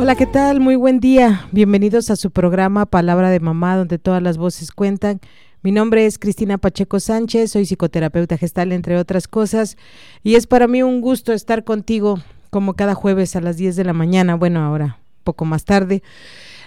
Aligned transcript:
Hola, 0.00 0.14
¿qué 0.14 0.24
tal? 0.24 0.60
Muy 0.60 0.76
buen 0.76 0.98
día. 0.98 1.46
Bienvenidos 1.52 2.08
a 2.08 2.16
su 2.16 2.30
programa 2.30 2.86
Palabra 2.86 3.28
de 3.28 3.38
Mamá, 3.38 3.76
donde 3.76 3.98
todas 3.98 4.22
las 4.22 4.38
voces 4.38 4.72
cuentan. 4.72 5.20
Mi 5.60 5.72
nombre 5.72 6.06
es 6.06 6.18
Cristina 6.18 6.56
Pacheco 6.56 7.00
Sánchez, 7.00 7.50
soy 7.50 7.66
psicoterapeuta 7.66 8.38
gestal, 8.38 8.72
entre 8.72 8.96
otras 8.96 9.28
cosas, 9.28 9.76
y 10.22 10.36
es 10.36 10.46
para 10.46 10.68
mí 10.68 10.82
un 10.82 11.02
gusto 11.02 11.34
estar 11.34 11.64
contigo 11.64 12.18
como 12.48 12.76
cada 12.76 12.94
jueves 12.94 13.36
a 13.36 13.42
las 13.42 13.58
10 13.58 13.76
de 13.76 13.84
la 13.84 13.92
mañana, 13.92 14.36
bueno, 14.36 14.60
ahora 14.60 15.00
poco 15.22 15.44
más 15.44 15.66
tarde, 15.66 16.02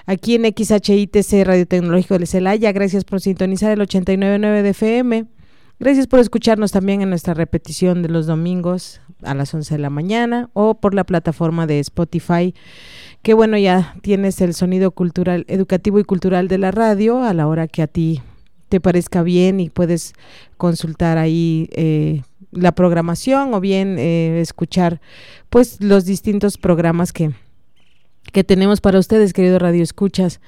aquí 0.05 0.35
en 0.35 0.43
XHITC 0.43 1.43
Radio 1.43 1.65
Tecnológico 1.65 2.19
de 2.19 2.27
Celaya. 2.27 2.71
Gracias 2.71 3.03
por 3.03 3.19
sintonizar 3.19 3.71
el 3.71 3.79
89.9 3.79 4.61
de 4.61 4.69
FM. 4.69 5.25
Gracias 5.79 6.05
por 6.05 6.19
escucharnos 6.19 6.71
también 6.71 7.01
en 7.01 7.09
nuestra 7.09 7.33
repetición 7.33 8.03
de 8.03 8.09
los 8.09 8.27
domingos 8.27 9.01
a 9.23 9.33
las 9.33 9.53
11 9.53 9.73
de 9.73 9.79
la 9.79 9.89
mañana 9.89 10.49
o 10.53 10.75
por 10.75 10.93
la 10.93 11.03
plataforma 11.03 11.65
de 11.65 11.79
Spotify 11.79 12.53
Qué 13.23 13.33
bueno, 13.33 13.57
ya 13.57 13.95
tienes 14.01 14.41
el 14.41 14.53
sonido 14.53 14.91
cultural, 14.91 15.45
educativo 15.47 15.97
y 15.97 16.03
cultural 16.03 16.49
de 16.49 16.57
la 16.57 16.71
radio 16.71 17.23
a 17.23 17.33
la 17.33 17.47
hora 17.47 17.69
que 17.69 17.81
a 17.81 17.87
ti 17.87 18.21
te 18.67 18.81
parezca 18.81 19.23
bien 19.23 19.61
y 19.61 19.69
puedes 19.69 20.13
consultar 20.57 21.17
ahí 21.17 21.69
eh, 21.71 22.23
la 22.51 22.73
programación 22.73 23.53
o 23.53 23.61
bien 23.61 23.97
eh, 23.97 24.41
escuchar 24.41 24.99
pues 25.49 25.79
los 25.79 26.03
distintos 26.03 26.57
programas 26.57 27.13
que, 27.13 27.31
que 28.33 28.43
tenemos 28.43 28.81
para 28.81 28.99
ustedes, 28.99 29.31
querido 29.31 29.57
Radio 29.57 29.83
Escuchas. 29.83 30.41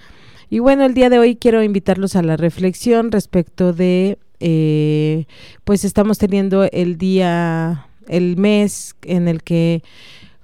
Y 0.49 0.59
bueno, 0.59 0.83
el 0.83 0.93
día 0.93 1.09
de 1.09 1.17
hoy 1.17 1.37
quiero 1.37 1.63
invitarlos 1.63 2.17
a 2.17 2.23
la 2.23 2.35
reflexión 2.35 3.09
respecto 3.09 3.71
de, 3.71 4.19
eh, 4.41 5.27
pues 5.63 5.85
estamos 5.85 6.17
teniendo 6.17 6.65
el 6.73 6.97
día, 6.97 7.87
el 8.09 8.35
mes 8.35 8.97
en 9.03 9.29
el 9.29 9.43
que 9.43 9.81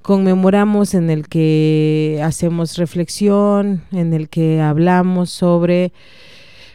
conmemoramos, 0.01 0.93
en 0.93 1.09
el 1.09 1.27
que 1.27 2.21
hacemos 2.23 2.77
reflexión, 2.77 3.83
en 3.91 4.13
el 4.13 4.29
que 4.29 4.61
hablamos 4.61 5.29
sobre 5.29 5.93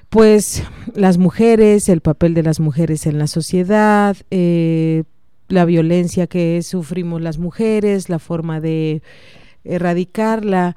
pues 0.08 0.62
las 0.94 1.18
mujeres, 1.18 1.88
el 1.88 2.00
papel 2.00 2.34
de 2.34 2.42
las 2.42 2.60
mujeres 2.60 3.06
en 3.06 3.18
la 3.18 3.26
sociedad, 3.26 4.16
eh, 4.30 5.04
la 5.48 5.64
violencia 5.64 6.26
que 6.26 6.62
sufrimos 6.62 7.20
las 7.20 7.38
mujeres, 7.38 8.08
la 8.08 8.18
forma 8.18 8.60
de 8.60 9.02
erradicarla, 9.64 10.76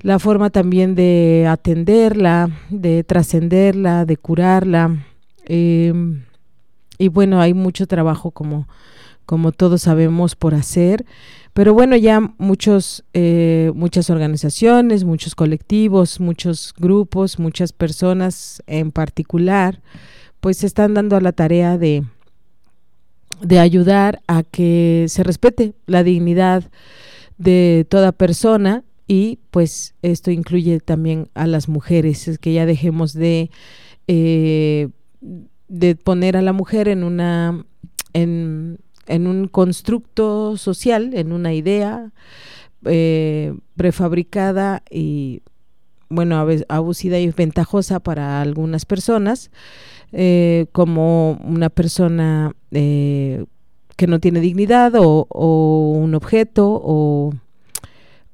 la 0.00 0.18
forma 0.18 0.50
también 0.50 0.94
de 0.94 1.46
atenderla, 1.48 2.50
de 2.70 3.04
trascenderla, 3.04 4.04
de 4.04 4.16
curarla. 4.16 5.04
Em, 5.44 6.22
y 6.98 7.08
bueno, 7.08 7.40
hay 7.40 7.54
mucho 7.54 7.86
trabajo 7.86 8.30
como, 8.30 8.68
como 9.26 9.52
todos 9.52 9.82
sabemos 9.82 10.36
por 10.36 10.54
hacer. 10.54 11.04
Pero 11.52 11.74
bueno, 11.74 11.96
ya 11.96 12.20
muchos, 12.38 13.04
eh, 13.12 13.72
muchas 13.74 14.08
organizaciones, 14.10 15.04
muchos 15.04 15.34
colectivos, 15.34 16.20
muchos 16.20 16.72
grupos, 16.76 17.38
muchas 17.38 17.72
personas 17.72 18.62
en 18.66 18.92
particular, 18.92 19.80
pues 20.40 20.58
se 20.58 20.66
están 20.66 20.94
dando 20.94 21.16
a 21.16 21.20
la 21.20 21.32
tarea 21.32 21.76
de, 21.76 22.04
de 23.42 23.58
ayudar 23.58 24.22
a 24.28 24.42
que 24.44 25.06
se 25.08 25.22
respete 25.22 25.74
la 25.86 26.04
dignidad 26.04 26.70
de 27.36 27.86
toda 27.88 28.12
persona 28.12 28.84
y 29.08 29.40
pues 29.50 29.94
esto 30.02 30.30
incluye 30.30 30.78
también 30.78 31.30
a 31.34 31.48
las 31.48 31.68
mujeres, 31.68 32.28
es 32.28 32.38
que 32.38 32.52
ya 32.52 32.64
dejemos 32.64 33.12
de, 33.12 33.50
eh, 34.06 34.88
de 35.68 35.96
poner 35.96 36.36
a 36.36 36.42
la 36.42 36.52
mujer 36.52 36.86
en 36.86 37.02
una 37.02 37.64
en 38.12 38.78
en 39.10 39.26
un 39.26 39.48
constructo 39.48 40.56
social, 40.56 41.12
en 41.14 41.32
una 41.32 41.52
idea 41.52 42.12
eh, 42.84 43.54
prefabricada 43.76 44.82
y, 44.90 45.42
bueno, 46.08 46.46
abusida 46.68 47.18
y 47.18 47.28
ventajosa 47.30 48.00
para 48.00 48.40
algunas 48.40 48.86
personas, 48.86 49.50
eh, 50.12 50.66
como 50.72 51.32
una 51.44 51.70
persona 51.70 52.52
eh, 52.70 53.44
que 53.96 54.06
no 54.06 54.20
tiene 54.20 54.40
dignidad 54.40 54.92
o, 54.96 55.26
un 56.02 56.14
objeto 56.14 56.80
o, 56.82 57.32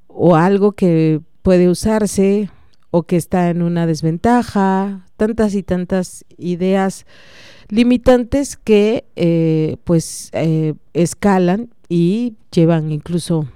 o 0.08 0.36
algo 0.36 0.72
que 0.72 1.20
puede 1.42 1.68
usarse 1.68 2.50
o 2.96 3.02
que 3.02 3.16
está 3.16 3.50
en 3.50 3.60
una 3.60 3.86
desventaja, 3.86 5.04
tantas 5.18 5.54
y 5.54 5.62
tantas 5.62 6.24
ideas 6.38 7.04
limitantes 7.68 8.56
que 8.56 9.04
eh, 9.16 9.76
pues 9.84 10.30
eh, 10.32 10.72
escalan 10.94 11.68
y 11.90 12.36
llevan 12.50 12.90
incluso 12.90 13.46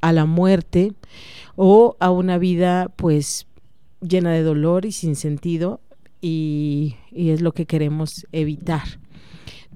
a 0.00 0.14
la 0.14 0.24
muerte 0.24 0.94
o 1.56 1.94
a 2.00 2.10
una 2.10 2.38
vida 2.38 2.90
pues 2.96 3.46
llena 4.00 4.32
de 4.32 4.42
dolor 4.42 4.86
y 4.86 4.92
sin 4.92 5.14
sentido 5.14 5.82
y, 6.22 6.96
es 7.12 7.42
lo 7.42 7.52
que 7.52 7.66
queremos 7.66 8.26
evitar 8.32 8.98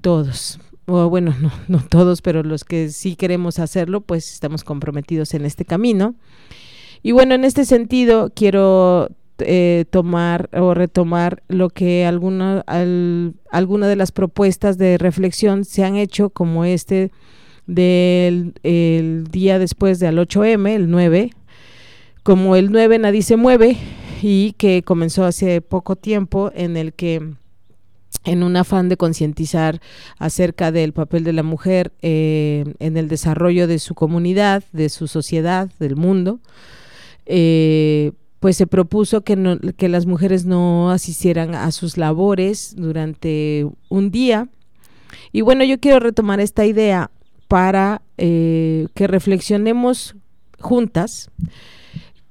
todos. 0.01 0.61
O 0.87 1.11
bueno 1.11 1.35
no, 1.43 1.53
no 1.69 1.85
todos 1.87 2.23
pero 2.23 2.43
los 2.43 2.65
que 2.65 2.89
sí 2.89 3.17
queremos 3.17 3.59
hacerlo 3.59 4.01
pues 4.01 4.33
estamos 4.33 4.65
comprometidos 4.65 5.35
en 5.35 5.45
este 5.45 5.67
camino 5.67 6.15
y 7.05 7.13
bueno 7.13 7.35
en 7.35 7.45
este 7.45 7.65
sentido 7.65 8.33
quiero 8.35 9.11
eh, 9.39 9.85
tomar 9.91 10.49
o 10.53 10.75
retomar 10.75 11.43
lo 11.49 11.69
que 11.69 12.07
alguna, 12.07 12.65
alguna 13.51 13.89
de 13.89 13.97
las 13.97 14.11
propuestas 14.11 14.79
de 14.79 14.97
reflexión 14.97 15.65
se 15.65 15.85
han 15.85 15.97
hecho, 15.97 16.31
como 16.31 16.65
este 16.65 17.13
del 17.67 18.55
el 18.63 19.27
día 19.31 19.59
después 19.59 19.99
del 19.99 20.19
8M, 20.19 20.69
el 20.75 20.91
9, 20.91 21.33
como 22.23 22.57
el 22.57 22.73
9 22.73 22.99
nadie 22.99 23.23
se 23.23 23.37
mueve 23.37 23.77
y 24.23 24.53
que 24.53 24.83
comenzó 24.83 25.25
hace 25.25 25.61
poco 25.61 25.97
tiempo 25.97 26.53
en 26.55 26.77
el 26.79 26.95
que 26.95 27.35
en 28.25 28.43
un 28.43 28.57
afán 28.57 28.89
de 28.89 28.97
concientizar 28.97 29.83
acerca 30.19 30.73
del 30.73 30.95
papel 30.95 31.25
de 31.25 31.35
la 31.35 31.43
mujer 31.43 31.93
eh, 32.01 32.65
en 32.79 32.97
el 32.97 33.09
desarrollo 33.09 33.67
de 33.67 33.79
su 33.79 33.95
comunidad, 33.95 34.65
de 34.73 34.89
su 34.89 35.09
sociedad, 35.09 35.69
del 35.79 35.97
mundo, 35.97 36.41
eh, 37.27 38.13
pues 38.41 38.57
se 38.57 38.67
propuso 38.67 39.23
que, 39.23 39.75
que 39.77 39.89
las 39.89 40.07
mujeres 40.07 40.45
no 40.45 40.91
asistieran 40.91 41.55
a 41.55 41.71
sus 41.71 41.97
labores 41.97 42.75
durante 42.77 43.67
un 43.89 44.11
día. 44.11 44.49
Y 45.33 45.41
bueno, 45.41 45.65
yo 45.65 45.81
quiero 45.81 46.01
retomar 46.01 46.41
esta 46.41 46.67
idea 46.67 47.11
para 47.49 48.03
eh, 48.19 48.87
que 48.95 49.07
reflexionemos 49.07 50.17
juntas 50.59 51.31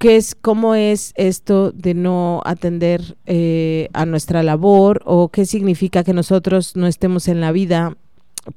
qué 0.03 0.17
es 0.17 0.35
cómo 0.35 0.75
es 0.75 1.13
esto 1.15 1.71
de 1.71 1.93
no 1.93 2.41
atender 2.43 3.17
eh, 3.25 3.87
a 3.93 4.05
nuestra 4.05 4.43
labor 4.43 5.01
o 5.05 5.29
qué 5.29 5.45
significa 5.45 6.03
que 6.03 6.11
nosotros 6.11 6.75
no 6.75 6.87
estemos 6.87 7.29
en 7.29 7.39
la 7.39 7.53
vida 7.53 7.95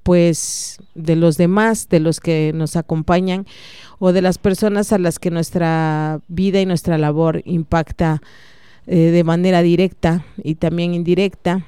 pues 0.03 0.79
de 0.95 1.17
los 1.17 1.37
demás, 1.37 1.89
de 1.89 2.01
los 2.01 2.21
que 2.21 2.53
nos 2.55 2.77
acompañan 2.77 3.47
o 3.99 4.13
de 4.13 4.23
las 4.23 4.39
personas 4.39 4.93
a 4.93 4.99
las 4.99 5.19
que 5.19 5.31
nuestra 5.31 6.21
vida 6.29 6.61
y 6.61 6.67
nuestra 6.67 6.99
labor 6.99 7.43
impacta 7.45 8.23
eh, 8.87 8.97
de 8.97 9.25
manera 9.25 9.63
directa 9.63 10.25
y 10.43 10.57
también 10.57 10.95
indirecta 10.95 11.65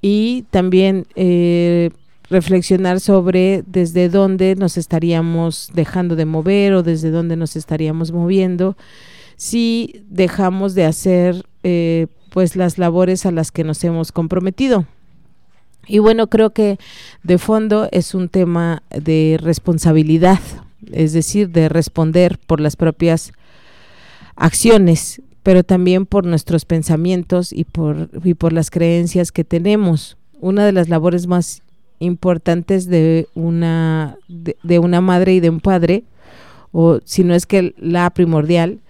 y 0.00 0.44
también 0.50 1.06
eh, 1.14 1.90
reflexionar 2.30 3.00
sobre 3.00 3.64
desde 3.66 4.08
dónde 4.08 4.54
nos 4.54 4.76
estaríamos 4.76 5.70
dejando 5.74 6.16
de 6.16 6.26
mover 6.26 6.74
o 6.74 6.82
desde 6.82 7.10
dónde 7.10 7.36
nos 7.36 7.56
estaríamos 7.56 8.12
moviendo 8.12 8.76
si 9.36 10.04
dejamos 10.08 10.74
de 10.74 10.84
hacer 10.84 11.46
eh, 11.62 12.08
pues 12.30 12.56
las 12.56 12.76
labores 12.76 13.24
a 13.24 13.30
las 13.30 13.50
que 13.50 13.64
nos 13.64 13.82
hemos 13.84 14.12
comprometido. 14.12 14.86
Y 15.88 15.98
bueno, 15.98 16.28
creo 16.28 16.50
que 16.50 16.78
de 17.22 17.38
fondo 17.38 17.88
es 17.90 18.14
un 18.14 18.28
tema 18.28 18.82
de 18.90 19.38
responsabilidad, 19.40 20.38
es 20.92 21.14
decir, 21.14 21.48
de 21.50 21.68
responder 21.68 22.38
por 22.46 22.60
las 22.60 22.76
propias 22.76 23.32
acciones, 24.36 25.22
pero 25.42 25.64
también 25.64 26.04
por 26.04 26.26
nuestros 26.26 26.66
pensamientos 26.66 27.52
y 27.52 27.64
por, 27.64 28.10
y 28.22 28.34
por 28.34 28.52
las 28.52 28.70
creencias 28.70 29.32
que 29.32 29.44
tenemos. 29.44 30.18
Una 30.40 30.64
de 30.66 30.72
las 30.72 30.90
labores 30.90 31.26
más 31.26 31.62
importantes 32.00 32.86
de 32.86 33.26
una, 33.34 34.18
de, 34.28 34.78
una 34.78 35.00
madre 35.00 35.34
y 35.34 35.40
de 35.40 35.50
un 35.50 35.60
padre, 35.60 36.04
o 36.70 37.00
si 37.04 37.24
no 37.24 37.34
es 37.34 37.46
que 37.46 37.74
la 37.78 38.10
primordial, 38.10 38.80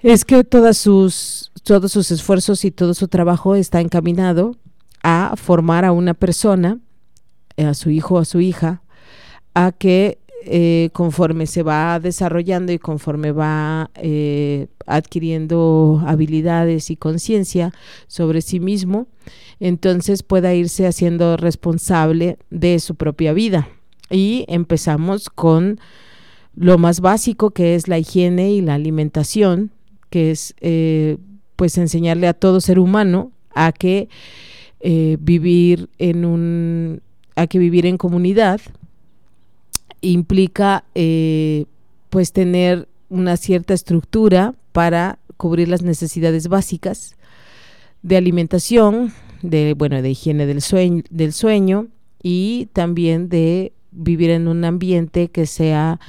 es 0.00 0.24
que 0.24 0.42
todas 0.44 0.78
sus, 0.78 1.52
todos 1.62 1.92
sus 1.92 2.10
esfuerzos 2.10 2.64
y 2.64 2.70
todo 2.70 2.94
su 2.94 3.06
trabajo 3.06 3.54
está 3.54 3.80
encaminado 3.80 4.56
a 5.02 5.34
formar 5.36 5.84
a 5.84 5.92
una 5.92 6.14
persona, 6.14 6.78
a 7.56 7.74
su 7.74 7.90
hijo 7.90 8.16
o 8.16 8.18
a 8.18 8.24
su 8.24 8.40
hija, 8.40 8.82
a 9.54 9.72
que 9.72 10.18
eh, 10.44 10.90
conforme 10.92 11.46
se 11.46 11.62
va 11.62 12.00
desarrollando 12.00 12.72
y 12.72 12.78
conforme 12.78 13.30
va 13.30 13.90
eh, 13.94 14.66
adquiriendo 14.86 16.02
habilidades 16.04 16.90
y 16.90 16.96
conciencia 16.96 17.72
sobre 18.08 18.42
sí 18.42 18.58
mismo, 18.58 19.06
entonces 19.60 20.24
pueda 20.24 20.52
irse 20.52 20.86
haciendo 20.86 21.36
responsable 21.36 22.38
de 22.50 22.80
su 22.80 22.96
propia 22.96 23.32
vida. 23.32 23.68
Y 24.10 24.44
empezamos 24.48 25.30
con 25.30 25.78
lo 26.56 26.76
más 26.76 27.00
básico 27.00 27.50
que 27.50 27.76
es 27.76 27.86
la 27.86 27.98
higiene 27.98 28.52
y 28.52 28.62
la 28.62 28.74
alimentación, 28.74 29.70
que 30.10 30.32
es 30.32 30.54
eh, 30.60 31.18
pues 31.54 31.78
enseñarle 31.78 32.26
a 32.26 32.34
todo 32.34 32.60
ser 32.60 32.80
humano 32.80 33.30
a 33.54 33.70
que 33.70 34.08
vivir 34.82 35.88
en 35.98 36.24
un 36.24 37.02
a 37.36 37.46
que 37.46 37.58
vivir 37.58 37.86
en 37.86 37.96
comunidad 37.96 38.60
implica 40.00 40.84
eh, 40.94 41.66
pues 42.10 42.32
tener 42.32 42.88
una 43.08 43.36
cierta 43.36 43.74
estructura 43.74 44.54
para 44.72 45.18
cubrir 45.36 45.68
las 45.68 45.82
necesidades 45.82 46.48
básicas 46.48 47.16
de 48.02 48.16
alimentación, 48.16 49.12
de 49.42 49.74
bueno, 49.74 50.02
de 50.02 50.10
higiene 50.10 50.46
del 50.46 50.60
sueño, 50.60 51.02
del 51.10 51.32
sueño 51.32 51.88
y 52.22 52.68
también 52.72 53.28
de 53.28 53.72
vivir 53.92 54.30
en 54.30 54.48
un 54.48 54.64
ambiente 54.64 55.28
que 55.28 55.46
sea 55.46 56.00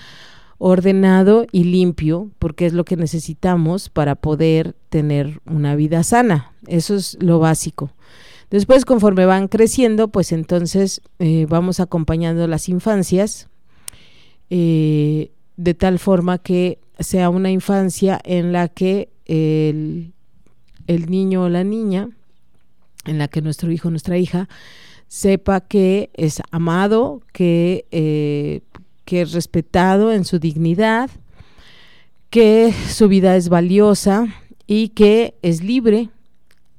ordenado 0.57 1.45
y 1.51 1.65
limpio, 1.65 2.29
porque 2.39 2.65
es 2.65 2.73
lo 2.73 2.85
que 2.85 2.95
necesitamos 2.95 3.89
para 3.89 4.15
poder 4.15 4.75
tener 4.89 5.41
una 5.45 5.75
vida 5.75 6.03
sana. 6.03 6.53
Eso 6.67 6.95
es 6.95 7.17
lo 7.19 7.39
básico. 7.39 7.91
Después, 8.49 8.85
conforme 8.85 9.25
van 9.25 9.47
creciendo, 9.47 10.09
pues 10.09 10.31
entonces 10.31 11.01
eh, 11.19 11.45
vamos 11.49 11.79
acompañando 11.79 12.47
las 12.47 12.69
infancias 12.69 13.49
eh, 14.49 15.31
de 15.57 15.73
tal 15.73 15.99
forma 15.99 16.37
que 16.37 16.79
sea 16.99 17.29
una 17.29 17.51
infancia 17.51 18.19
en 18.23 18.51
la 18.51 18.67
que 18.67 19.09
el, 19.25 20.13
niño 20.87 21.43
o 21.43 21.49
la 21.49 21.63
niña, 21.63 22.09
en 23.05 23.17
la 23.17 23.27
que 23.27 23.41
nuestro 23.41 23.71
hijo 23.71 23.87
o 23.87 23.91
nuestra 23.91 24.17
hija 24.17 24.47
sepa 25.07 25.61
que 25.61 26.11
es 26.13 26.41
amado, 26.51 27.21
que, 27.33 27.85
eh, 27.91 28.61
que 29.05 29.21
es 29.21 29.33
respetado 29.33 30.11
en 30.11 30.25
su 30.25 30.39
dignidad, 30.39 31.09
que 32.29 32.73
su 32.89 33.07
vida 33.07 33.35
es 33.35 33.49
valiosa 33.49 34.27
y 34.67 34.89
que 34.89 35.35
es 35.41 35.63
libre 35.63 36.09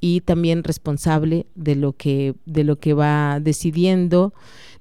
y 0.05 0.21
también 0.21 0.65
responsable 0.65 1.47
de 1.55 1.77
lo 1.77 1.95
que, 1.95 2.35
de 2.45 2.63
lo 2.63 2.79
que 2.79 2.93
va 2.93 3.41
decidiendo 3.41 4.35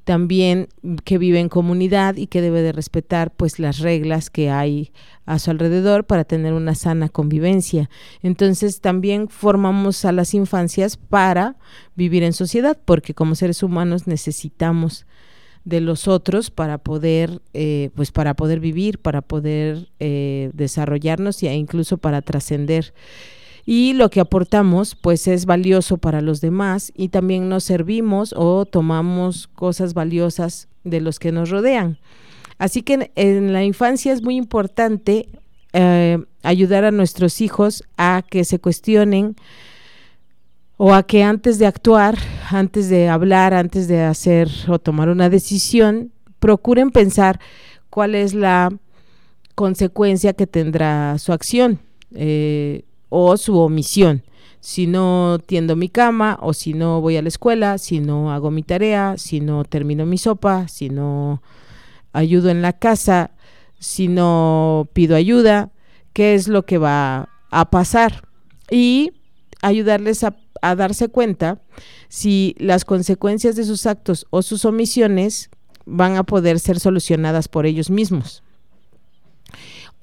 también 0.03 0.67
que 1.05 1.17
vive 1.17 1.39
en 1.39 1.47
comunidad 1.47 2.17
y 2.17 2.27
que 2.27 2.41
debe 2.41 2.61
de 2.61 2.73
respetar 2.73 3.31
pues 3.31 3.57
las 3.57 3.79
reglas 3.79 4.29
que 4.29 4.49
hay 4.49 4.91
a 5.25 5.39
su 5.39 5.49
alrededor 5.49 6.03
para 6.03 6.25
tener 6.25 6.51
una 6.51 6.75
sana 6.75 7.07
convivencia. 7.07 7.89
Entonces 8.21 8.81
también 8.81 9.29
formamos 9.29 10.03
a 10.03 10.11
las 10.11 10.33
infancias 10.33 10.97
para 10.97 11.55
vivir 11.95 12.23
en 12.23 12.33
sociedad, 12.33 12.77
porque 12.83 13.13
como 13.13 13.35
seres 13.35 13.63
humanos 13.63 14.07
necesitamos 14.07 15.05
de 15.63 15.79
los 15.79 16.09
otros 16.09 16.51
para 16.51 16.79
poder 16.79 17.41
eh, 17.53 17.91
pues 17.95 18.11
para 18.11 18.33
poder 18.33 18.59
vivir 18.59 18.99
para 18.99 19.21
poder 19.21 19.87
eh, 20.01 20.51
desarrollarnos 20.53 21.41
e 21.41 21.53
incluso 21.53 21.97
para 21.97 22.21
trascender 22.21 22.93
y 23.65 23.93
lo 23.93 24.09
que 24.09 24.19
aportamos 24.19 24.95
pues 24.95 25.27
es 25.27 25.45
valioso 25.45 25.97
para 25.97 26.21
los 26.21 26.41
demás 26.41 26.91
y 26.95 27.09
también 27.09 27.49
nos 27.49 27.63
servimos 27.63 28.33
o 28.35 28.65
tomamos 28.65 29.47
cosas 29.47 29.93
valiosas 29.93 30.67
de 30.83 31.01
los 31.01 31.19
que 31.19 31.31
nos 31.31 31.49
rodean. 31.49 31.97
Así 32.57 32.81
que 32.81 33.11
en, 33.15 33.53
la 33.53 33.63
infancia 33.63 34.13
es 34.13 34.21
muy 34.21 34.35
importante 34.35 35.29
eh, 35.71 36.17
ayudar 36.43 36.85
a 36.85 36.91
nuestros 36.91 37.41
hijos 37.41 37.83
a 37.97 38.23
que 38.29 38.43
se 38.43 38.59
cuestionen 38.59 39.35
o 40.77 40.93
a 40.93 41.03
que 41.03 41.23
antes 41.23 41.59
de 41.59 41.65
actuar, 41.65 42.17
antes 42.49 42.89
de 42.89 43.07
hablar, 43.07 43.53
antes 43.53 43.87
de 43.87 44.01
hacer 44.01 44.49
o 44.67 44.79
tomar 44.79 45.09
una 45.09 45.29
decisión, 45.29 46.11
procuren 46.39 46.91
pensar 46.91 47.39
cuál 47.89 48.15
es 48.15 48.33
la 48.33 48.69
consecuencia 49.55 50.33
que 50.33 50.47
tendrá 50.47 51.17
su 51.19 51.31
acción. 51.31 51.79
Eh, 52.13 52.83
o 53.15 53.37
su 53.37 53.59
omisión. 53.59 54.23
Si 54.59 54.87
no 54.87 55.37
tiendo 55.45 55.75
mi 55.75 55.87
cama 55.87 56.39
o 56.41 56.53
si 56.53 56.73
no 56.73 56.99
voy 56.99 57.15
a 57.15 57.21
la 57.21 57.27
escuela, 57.27 57.77
si 57.77 57.99
no 57.99 58.31
hago 58.31 58.49
mi 58.49 58.63
tarea, 58.63 59.15
si 59.17 59.39
no 59.39 59.65
termino 59.65 60.07
mi 60.07 60.17
sopa, 60.17 60.67
si 60.67 60.89
no 60.89 61.43
ayudo 62.11 62.49
en 62.49 62.63
la 62.63 62.73
casa, 62.73 63.29
si 63.77 64.07
no 64.07 64.89
pido 64.93 65.15
ayuda, 65.15 65.69
qué 66.13 66.33
es 66.33 66.47
lo 66.47 66.65
que 66.65 66.79
va 66.79 67.29
a 67.51 67.69
pasar 67.69 68.27
y 68.71 69.11
ayudarles 69.61 70.23
a, 70.23 70.35
darse 70.75 71.09
cuenta 71.09 71.61
si 72.07 72.55
las 72.57 72.83
consecuencias 72.83 73.55
de 73.55 73.65
sus 73.65 73.85
actos 73.85 74.25
o 74.31 74.41
sus 74.41 74.65
omisiones 74.65 75.51
van 75.85 76.15
a 76.15 76.23
poder 76.23 76.59
ser 76.59 76.79
solucionadas 76.79 77.47
por 77.47 77.65
ellos 77.67 77.91
mismos 77.91 78.43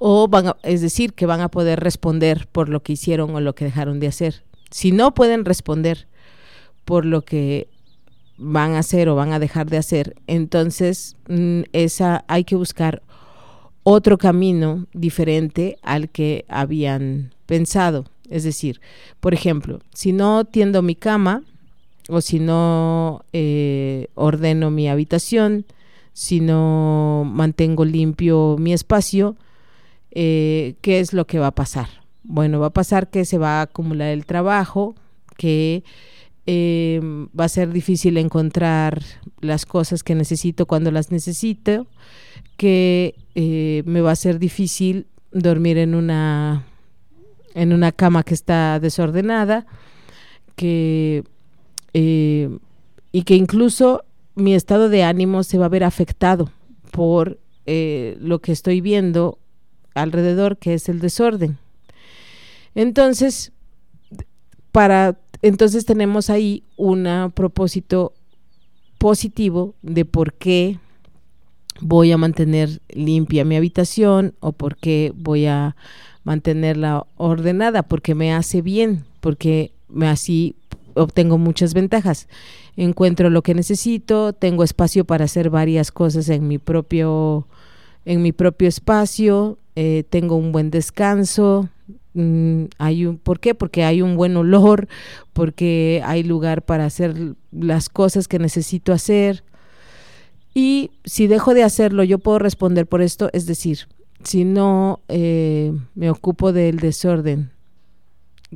o 0.02 0.28
van 0.28 0.54
es 0.62 0.80
decir, 0.80 1.12
que 1.12 1.26
van 1.26 1.42
a 1.42 1.50
poder 1.50 1.78
responder 1.78 2.48
por 2.50 2.70
lo 2.70 2.82
que 2.82 2.94
hicieron 2.94 3.34
o 3.34 3.40
lo 3.40 3.54
que 3.54 3.66
dejaron 3.66 4.00
de 4.00 4.08
hacer. 4.08 4.42
Si 4.70 4.92
no 4.92 5.12
pueden 5.12 5.44
responder 5.44 6.08
por 6.86 7.04
lo 7.04 7.22
que 7.22 7.68
van 8.38 8.72
a 8.72 8.78
hacer 8.78 9.10
o 9.10 9.14
van 9.14 9.34
a 9.34 9.38
dejar 9.38 9.68
de 9.68 9.76
hacer, 9.76 10.16
entonces 10.26 11.16
mm, 11.28 11.62
esa 11.74 12.24
hay 12.28 12.44
que 12.44 12.56
buscar 12.56 13.02
otro 13.82 14.16
camino 14.16 14.86
diferente 14.94 15.76
al 15.82 16.08
que 16.08 16.46
habían 16.48 17.34
pensado. 17.44 18.06
Es 18.30 18.44
decir, 18.44 18.80
por 19.20 19.34
ejemplo, 19.34 19.80
si 19.92 20.12
no 20.12 20.46
tiendo 20.46 20.80
mi 20.80 20.94
cama 20.94 21.42
o 22.08 22.22
si 22.22 22.40
no 22.40 23.22
eh, 23.34 24.06
ordeno 24.14 24.70
mi 24.70 24.88
habitación, 24.88 25.66
si 26.14 26.40
no 26.40 27.30
mantengo 27.30 27.84
limpio 27.84 28.56
mi 28.58 28.72
espacio, 28.72 29.36
eh, 30.12 30.74
¿qué 30.80 31.00
es 31.00 31.12
lo 31.12 31.26
que 31.26 31.38
va 31.38 31.48
a 31.48 31.54
pasar? 31.54 31.88
Bueno, 32.22 32.60
va 32.60 32.66
a 32.66 32.72
pasar 32.72 33.10
que 33.10 33.24
se 33.24 33.38
va 33.38 33.60
a 33.60 33.62
acumular 33.62 34.08
el 34.08 34.26
trabajo, 34.26 34.94
que 35.36 35.84
em, 36.46 37.28
va 37.28 37.44
a 37.44 37.48
ser 37.48 37.72
difícil 37.72 38.16
encontrar 38.16 39.02
las 39.40 39.66
cosas 39.66 40.02
que 40.02 40.14
necesito 40.14 40.66
cuando 40.66 40.90
las 40.90 41.10
necesito, 41.10 41.86
que 42.56 43.14
eh, 43.34 43.82
me 43.86 44.00
va 44.00 44.12
a 44.12 44.16
ser 44.16 44.38
difícil 44.38 45.06
dormir 45.32 45.78
en 45.78 45.94
una 45.94 46.66
en 47.54 47.72
una 47.72 47.90
cama 47.90 48.22
que 48.22 48.34
está 48.34 48.78
desordenada, 48.78 49.66
que 50.56 51.24
eh, 51.94 52.48
y 53.12 53.22
que 53.22 53.34
incluso 53.34 54.04
mi 54.36 54.54
estado 54.54 54.88
de 54.88 55.02
ánimo 55.02 55.42
se 55.42 55.58
va 55.58 55.66
a 55.66 55.70
ver 55.70 55.84
afectado 55.84 56.50
por 56.92 57.38
lo 57.66 58.40
que 58.40 58.50
estoy 58.50 58.80
viendo 58.80 59.39
alrededor, 59.94 60.56
que 60.56 60.74
es 60.74 60.88
el 60.88 61.00
desorden. 61.00 61.58
Entonces, 62.74 63.52
para 64.72 65.18
entonces 65.42 65.86
tenemos 65.86 66.30
ahí 66.30 66.62
un 66.76 67.08
propósito 67.34 68.12
positivo 68.98 69.74
de 69.82 70.04
por 70.04 70.34
qué 70.34 70.78
voy 71.80 72.12
a 72.12 72.18
mantener 72.18 72.80
limpia 72.90 73.44
mi 73.44 73.56
habitación 73.56 74.34
o 74.40 74.52
por 74.52 74.76
qué 74.76 75.12
voy 75.16 75.46
a 75.46 75.76
mantenerla 76.24 77.06
ordenada, 77.16 77.82
porque 77.82 78.14
me 78.14 78.34
hace 78.34 78.60
bien, 78.60 79.04
porque 79.20 79.72
me 79.88 80.06
así 80.06 80.54
obtengo 80.94 81.38
muchas 81.38 81.72
ventajas. 81.72 82.28
Encuentro 82.76 83.30
lo 83.30 83.42
que 83.42 83.54
necesito, 83.54 84.34
tengo 84.34 84.62
espacio 84.62 85.04
para 85.06 85.24
hacer 85.24 85.48
varias 85.48 85.90
cosas 85.90 86.28
en 86.28 86.46
mi 86.46 86.58
propio 86.58 87.46
en 88.04 88.22
mi 88.22 88.32
propio 88.32 88.68
espacio, 88.68 89.58
eh, 89.82 90.04
tengo 90.10 90.36
un 90.36 90.52
buen 90.52 90.70
descanso. 90.70 91.70
Mm, 92.12 92.64
hay 92.76 93.06
un, 93.06 93.16
¿Por 93.16 93.40
qué? 93.40 93.54
Porque 93.54 93.82
hay 93.82 94.02
un 94.02 94.14
buen 94.14 94.36
olor, 94.36 94.88
porque 95.32 96.02
hay 96.04 96.22
lugar 96.22 96.60
para 96.66 96.84
hacer 96.84 97.34
las 97.50 97.88
cosas 97.88 98.28
que 98.28 98.38
necesito 98.38 98.92
hacer. 98.92 99.42
Y 100.52 100.90
si 101.06 101.28
dejo 101.28 101.54
de 101.54 101.62
hacerlo, 101.62 102.04
yo 102.04 102.18
puedo 102.18 102.38
responder 102.38 102.86
por 102.86 103.00
esto, 103.00 103.30
es 103.32 103.46
decir, 103.46 103.88
si 104.22 104.44
no 104.44 105.00
eh, 105.08 105.72
me 105.94 106.10
ocupo 106.10 106.52
del 106.52 106.76
desorden, 106.76 107.50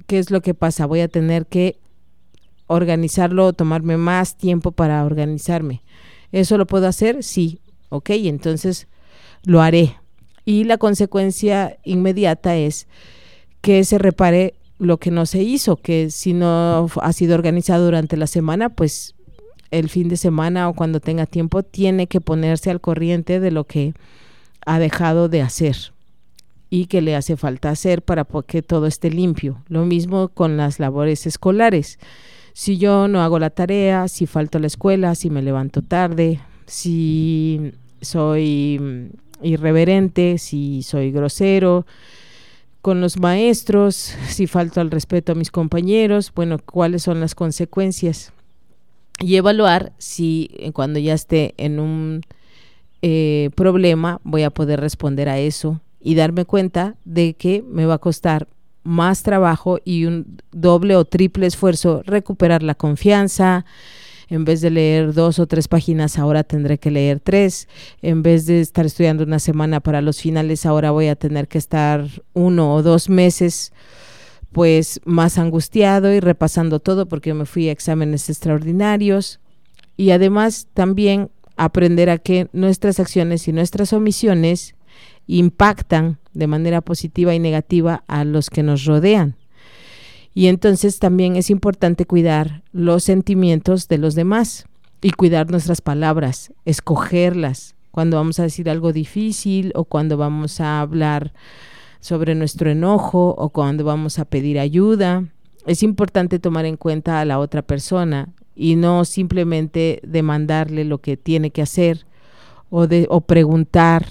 ¿qué 0.06 0.18
es 0.18 0.30
lo 0.30 0.42
que 0.42 0.52
pasa? 0.52 0.84
Voy 0.84 1.00
a 1.00 1.08
tener 1.08 1.46
que 1.46 1.78
organizarlo, 2.66 3.54
tomarme 3.54 3.96
más 3.96 4.36
tiempo 4.36 4.72
para 4.72 5.02
organizarme. 5.06 5.82
¿Eso 6.32 6.58
lo 6.58 6.66
puedo 6.66 6.86
hacer? 6.86 7.22
Sí. 7.22 7.60
Ok, 7.88 8.10
entonces 8.10 8.88
lo 9.44 9.62
haré. 9.62 9.96
Y 10.44 10.64
la 10.64 10.78
consecuencia 10.78 11.78
inmediata 11.84 12.56
es 12.56 12.86
que 13.60 13.84
se 13.84 13.98
repare 13.98 14.54
lo 14.78 14.98
que 14.98 15.10
no 15.10 15.26
se 15.26 15.42
hizo, 15.42 15.76
que 15.76 16.10
si 16.10 16.32
no 16.32 16.88
ha 17.00 17.12
sido 17.12 17.34
organizado 17.34 17.84
durante 17.84 18.16
la 18.16 18.26
semana, 18.26 18.68
pues 18.68 19.14
el 19.70 19.88
fin 19.88 20.08
de 20.08 20.16
semana 20.16 20.68
o 20.68 20.74
cuando 20.74 21.00
tenga 21.00 21.26
tiempo 21.26 21.62
tiene 21.62 22.06
que 22.06 22.20
ponerse 22.20 22.70
al 22.70 22.80
corriente 22.80 23.40
de 23.40 23.50
lo 23.50 23.64
que 23.64 23.94
ha 24.66 24.78
dejado 24.78 25.28
de 25.28 25.42
hacer 25.42 25.76
y 26.70 26.86
que 26.86 27.02
le 27.02 27.16
hace 27.16 27.36
falta 27.36 27.70
hacer 27.70 28.02
para 28.02 28.26
que 28.46 28.62
todo 28.62 28.86
esté 28.86 29.10
limpio. 29.10 29.62
Lo 29.68 29.84
mismo 29.84 30.28
con 30.28 30.56
las 30.56 30.78
labores 30.80 31.26
escolares. 31.26 31.98
Si 32.52 32.78
yo 32.78 33.08
no 33.08 33.22
hago 33.22 33.38
la 33.38 33.50
tarea, 33.50 34.08
si 34.08 34.26
falto 34.26 34.58
a 34.58 34.60
la 34.60 34.66
escuela, 34.68 35.14
si 35.14 35.30
me 35.30 35.42
levanto 35.42 35.82
tarde, 35.82 36.40
si 36.66 37.72
soy 38.00 38.78
mm, 38.80 39.23
irreverente, 39.44 40.38
si 40.38 40.82
soy 40.82 41.12
grosero 41.12 41.86
con 42.82 43.00
los 43.00 43.18
maestros, 43.18 44.14
si 44.28 44.46
falto 44.46 44.80
al 44.80 44.90
respeto 44.90 45.32
a 45.32 45.34
mis 45.34 45.50
compañeros, 45.50 46.32
bueno, 46.34 46.58
cuáles 46.58 47.02
son 47.02 47.20
las 47.20 47.34
consecuencias 47.34 48.32
y 49.20 49.36
evaluar 49.36 49.92
si 49.98 50.50
eh, 50.58 50.72
cuando 50.72 50.98
ya 50.98 51.14
esté 51.14 51.54
en 51.56 51.78
un 51.78 52.22
eh, 53.02 53.50
problema 53.54 54.20
voy 54.24 54.42
a 54.42 54.50
poder 54.50 54.80
responder 54.80 55.28
a 55.28 55.38
eso 55.38 55.80
y 56.00 56.14
darme 56.14 56.44
cuenta 56.44 56.96
de 57.04 57.34
que 57.34 57.62
me 57.66 57.86
va 57.86 57.94
a 57.94 57.98
costar 57.98 58.48
más 58.82 59.22
trabajo 59.22 59.78
y 59.84 60.04
un 60.04 60.42
doble 60.52 60.96
o 60.96 61.04
triple 61.04 61.46
esfuerzo 61.46 62.02
recuperar 62.04 62.62
la 62.62 62.74
confianza. 62.74 63.64
En 64.28 64.44
vez 64.44 64.60
de 64.60 64.70
leer 64.70 65.12
dos 65.12 65.38
o 65.38 65.46
tres 65.46 65.68
páginas, 65.68 66.18
ahora 66.18 66.44
tendré 66.44 66.78
que 66.78 66.90
leer 66.90 67.20
tres. 67.20 67.68
En 68.02 68.22
vez 68.22 68.46
de 68.46 68.60
estar 68.60 68.86
estudiando 68.86 69.24
una 69.24 69.38
semana 69.38 69.80
para 69.80 70.00
los 70.00 70.20
finales, 70.20 70.66
ahora 70.66 70.90
voy 70.90 71.08
a 71.08 71.16
tener 71.16 71.48
que 71.48 71.58
estar 71.58 72.06
uno 72.32 72.74
o 72.74 72.82
dos 72.82 73.08
meses 73.08 73.72
pues 74.52 75.00
más 75.04 75.36
angustiado 75.36 76.12
y 76.12 76.20
repasando 76.20 76.78
todo 76.78 77.06
porque 77.06 77.34
me 77.34 77.44
fui 77.44 77.68
a 77.68 77.72
exámenes 77.72 78.30
extraordinarios 78.30 79.40
y 79.96 80.10
además 80.10 80.68
también 80.74 81.30
aprender 81.56 82.08
a 82.08 82.18
que 82.18 82.48
nuestras 82.52 83.00
acciones 83.00 83.48
y 83.48 83.52
nuestras 83.52 83.92
omisiones 83.92 84.76
impactan 85.26 86.18
de 86.34 86.46
manera 86.46 86.80
positiva 86.80 87.34
y 87.34 87.38
negativa 87.38 88.04
a 88.06 88.24
los 88.24 88.50
que 88.50 88.62
nos 88.62 88.84
rodean. 88.84 89.36
Y 90.34 90.48
entonces 90.48 90.98
también 90.98 91.36
es 91.36 91.48
importante 91.48 92.06
cuidar 92.06 92.62
los 92.72 93.04
sentimientos 93.04 93.86
de 93.86 93.98
los 93.98 94.16
demás 94.16 94.66
y 95.00 95.10
cuidar 95.10 95.50
nuestras 95.50 95.80
palabras, 95.80 96.52
escogerlas 96.64 97.76
cuando 97.92 98.16
vamos 98.16 98.40
a 98.40 98.42
decir 98.42 98.68
algo 98.68 98.92
difícil 98.92 99.70
o 99.76 99.84
cuando 99.84 100.16
vamos 100.16 100.60
a 100.60 100.80
hablar 100.80 101.32
sobre 102.00 102.34
nuestro 102.34 102.68
enojo 102.68 103.36
o 103.38 103.50
cuando 103.50 103.84
vamos 103.84 104.18
a 104.18 104.24
pedir 104.24 104.58
ayuda. 104.58 105.24
Es 105.66 105.84
importante 105.84 106.40
tomar 106.40 106.64
en 106.64 106.76
cuenta 106.76 107.20
a 107.20 107.24
la 107.24 107.38
otra 107.38 107.62
persona 107.62 108.30
y 108.56 108.74
no 108.74 109.04
simplemente 109.04 110.00
demandarle 110.02 110.84
lo 110.84 110.98
que 110.98 111.16
tiene 111.16 111.50
que 111.50 111.62
hacer 111.62 112.06
o, 112.68 112.88
de, 112.88 113.06
o 113.08 113.20
preguntar 113.20 114.06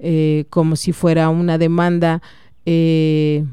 eh, 0.00 0.46
como 0.50 0.74
si 0.74 0.92
fuera 0.92 1.28
una 1.28 1.58
demanda 1.58 2.22
eh, 2.66 3.44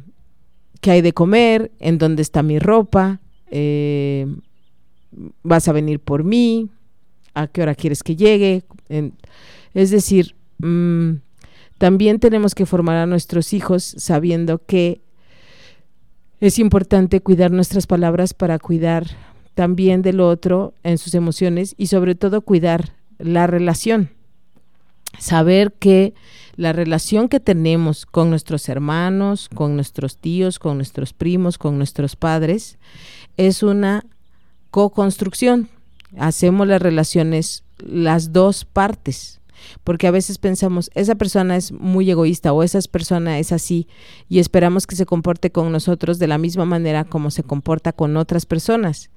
qué 0.80 0.92
hay 0.92 1.02
de 1.02 1.14
comer, 1.14 1.72
en 1.80 1.98
dónde 1.98 2.22
está 2.22 2.44
mi 2.44 2.60
ropa, 2.60 3.20
eh, 3.50 4.28
vas 5.44 5.68
a 5.68 5.72
venir 5.72 6.00
por 6.00 6.24
mí, 6.24 6.70
a 7.34 7.48
qué 7.48 7.62
hora 7.62 7.76
quieres 7.76 8.04
que 8.04 8.16
llegue. 8.16 8.64
es 9.74 9.92
decir, 9.92 10.36
mm, 10.60 11.18
también 11.78 12.20
tenemos 12.20 12.56
que 12.56 12.66
formar 12.66 12.98
a 12.98 13.06
nuestros 13.06 13.54
hijos 13.54 13.84
sabiendo 13.84 14.60
que 14.66 15.02
es 16.40 16.60
importante 16.60 17.22
cuidar 17.22 17.52
nuestras 17.52 17.88
palabras 17.88 18.34
para 18.34 18.60
cuidar 18.60 19.06
también 19.54 20.02
del 20.02 20.20
otro 20.20 20.74
en 20.84 20.98
sus 20.98 21.16
emociones 21.16 21.74
y 21.78 21.88
sobre 21.88 22.16
todo 22.16 22.42
cuidar 22.42 22.94
la 23.18 23.48
relación. 23.48 24.12
Saber 25.20 25.74
que 25.74 26.14
la 26.56 26.74
relación 26.74 27.30
que 27.30 27.40
tenemos 27.40 28.06
con 28.06 28.30
nuestros 28.30 28.68
hermanos, 28.70 29.50
con 29.54 29.76
nuestros 29.76 30.18
tíos, 30.18 30.60
con 30.60 30.78
nuestros 30.78 31.14
primos, 31.14 31.58
con 31.58 31.78
nuestros 31.78 32.16
padres, 32.16 32.78
es 33.38 33.64
una 33.64 34.06
co-construcción. 34.72 35.70
Hacemos 36.18 36.68
las 36.68 36.82
relaciones 36.82 37.64
las 37.78 38.34
dos 38.34 38.66
partes 38.66 39.38
porque 39.84 40.08
a 40.08 40.12
veces 40.12 40.38
pensamos, 40.38 40.90
esa 40.94 41.16
persona 41.16 41.56
es 41.56 41.72
muy 41.72 42.10
egoísta 42.10 42.54
o 42.54 42.64
esa 42.64 42.80
persona 42.90 43.40
es 43.40 43.52
así 43.52 43.88
y 44.30 44.40
esperamos 44.40 44.88
que 44.88 44.96
se 44.96 45.06
comporte 45.06 45.52
con 45.52 45.72
nosotros 45.72 46.20
de 46.20 46.28
la 46.28 46.38
misma 46.38 46.66
manera 46.66 47.04
como 47.04 47.32
se 47.32 47.44
comporta 47.44 47.94
con 47.94 48.18
otras 48.18 48.46
personas. 48.46 49.10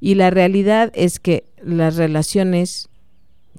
Y 0.00 0.14
la 0.14 0.30
realidad 0.30 0.92
es 0.94 1.18
que 1.18 1.44
las 1.62 1.96
relaciones 1.96 2.88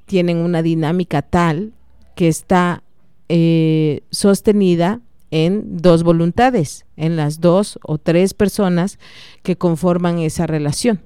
tienen 0.05 0.37
una 0.37 0.61
dinámica 0.61 1.21
tal 1.21 1.73
que 2.15 2.27
está 2.27 2.83
eh, 3.29 4.01
sostenida 4.11 5.01
en 5.31 5.77
dos 5.77 6.03
voluntades, 6.03 6.85
en 6.95 7.15
las 7.15 7.41
dos 7.41 7.79
o 7.83 7.97
tres 7.97 8.33
personas 8.33 8.99
que 9.43 9.57
conforman 9.57 10.19
esa 10.19 10.47
relación. 10.47 11.01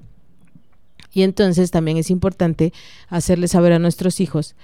Y 1.12 1.22
entonces 1.22 1.70
también 1.70 1.98
es 1.98 2.10
importante 2.10 2.72
hacerles 3.08 3.50
saber 3.50 3.72
a 3.72 3.78
nuestros 3.78 4.20
hijos 4.20 4.54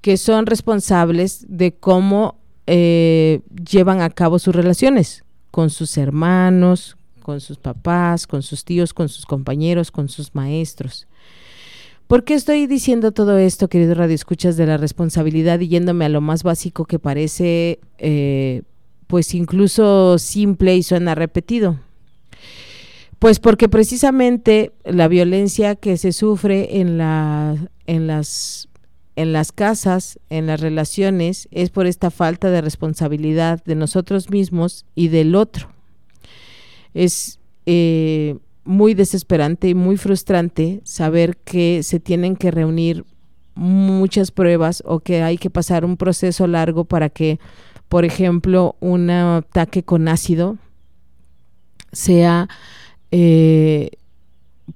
que 0.00 0.16
son 0.16 0.46
responsables 0.46 1.44
de 1.48 1.74
cómo 1.74 2.36
eh, 2.66 3.40
llevan 3.70 4.00
a 4.00 4.10
cabo 4.10 4.38
sus 4.38 4.54
relaciones 4.54 5.24
con 5.50 5.70
sus 5.70 5.98
hermanos, 5.98 6.96
con 7.22 7.40
sus 7.40 7.58
papás, 7.58 8.26
con 8.26 8.42
sus 8.42 8.64
tíos, 8.64 8.94
con 8.94 9.08
sus 9.08 9.26
compañeros, 9.26 9.90
con 9.90 10.08
sus 10.08 10.34
maestros. 10.34 11.06
¿Por 12.08 12.24
qué 12.24 12.32
estoy 12.32 12.66
diciendo 12.66 13.12
todo 13.12 13.36
esto, 13.36 13.68
querido 13.68 13.94
Radio 13.94 14.14
Escuchas, 14.14 14.56
de 14.56 14.64
la 14.64 14.78
responsabilidad 14.78 15.60
y 15.60 15.68
yéndome 15.68 16.06
a 16.06 16.08
lo 16.08 16.22
más 16.22 16.42
básico 16.42 16.86
que 16.86 16.98
parece, 16.98 17.80
eh, 17.98 18.62
pues 19.08 19.34
incluso 19.34 20.16
simple 20.16 20.74
y 20.74 20.82
suena 20.82 21.14
repetido? 21.14 21.78
Pues 23.18 23.40
porque 23.40 23.68
precisamente 23.68 24.72
la 24.84 25.06
violencia 25.06 25.74
que 25.74 25.98
se 25.98 26.12
sufre 26.12 26.80
en, 26.80 26.96
la, 26.96 27.56
en, 27.86 28.06
las, 28.06 28.70
en 29.14 29.34
las 29.34 29.52
casas, 29.52 30.18
en 30.30 30.46
las 30.46 30.62
relaciones, 30.62 31.46
es 31.50 31.68
por 31.68 31.86
esta 31.86 32.10
falta 32.10 32.50
de 32.50 32.62
responsabilidad 32.62 33.62
de 33.66 33.74
nosotros 33.74 34.30
mismos 34.30 34.86
y 34.94 35.08
del 35.08 35.34
otro. 35.34 35.68
Es 36.94 37.38
eh, 37.66 38.38
muy 38.68 38.92
desesperante 38.92 39.68
y 39.68 39.74
muy 39.74 39.96
frustrante 39.96 40.82
saber 40.84 41.38
que 41.38 41.82
se 41.82 42.00
tienen 42.00 42.36
que 42.36 42.50
reunir 42.50 43.04
muchas 43.54 44.30
pruebas 44.30 44.82
o 44.84 45.00
que 45.00 45.22
hay 45.22 45.38
que 45.38 45.48
pasar 45.48 45.84
un 45.86 45.96
proceso 45.96 46.46
largo 46.46 46.84
para 46.84 47.08
que, 47.08 47.40
por 47.88 48.04
ejemplo, 48.04 48.76
un 48.80 49.08
ataque 49.08 49.82
con 49.82 50.06
ácido 50.06 50.58
sea 51.92 52.46
eh, 53.10 53.90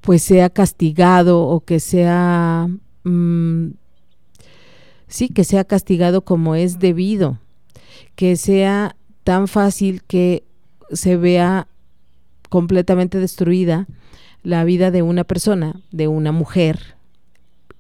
pues 0.01 0.23
sea 0.23 0.49
castigado 0.49 1.43
o 1.43 1.61
que 1.61 1.79
sea, 1.79 2.67
mm, 3.05 3.73
sí, 5.07 5.29
que 5.29 5.45
sea 5.45 5.65
castigado 5.65 6.25
como 6.25 6.55
es 6.55 6.79
debido, 6.79 7.39
que 8.17 8.37
sea 8.37 8.97
tan 9.23 9.49
fácil 9.49 10.03
que 10.03 10.45
se 10.93 11.19
vea 11.19 11.69
completamente 12.53 13.19
destruida 13.19 13.87
la 14.43 14.63
vida 14.65 14.91
de 14.91 15.01
una 15.01 15.25
persona, 15.25 15.81
de 15.91 16.07
una 16.07 16.33
mujer, 16.33 16.97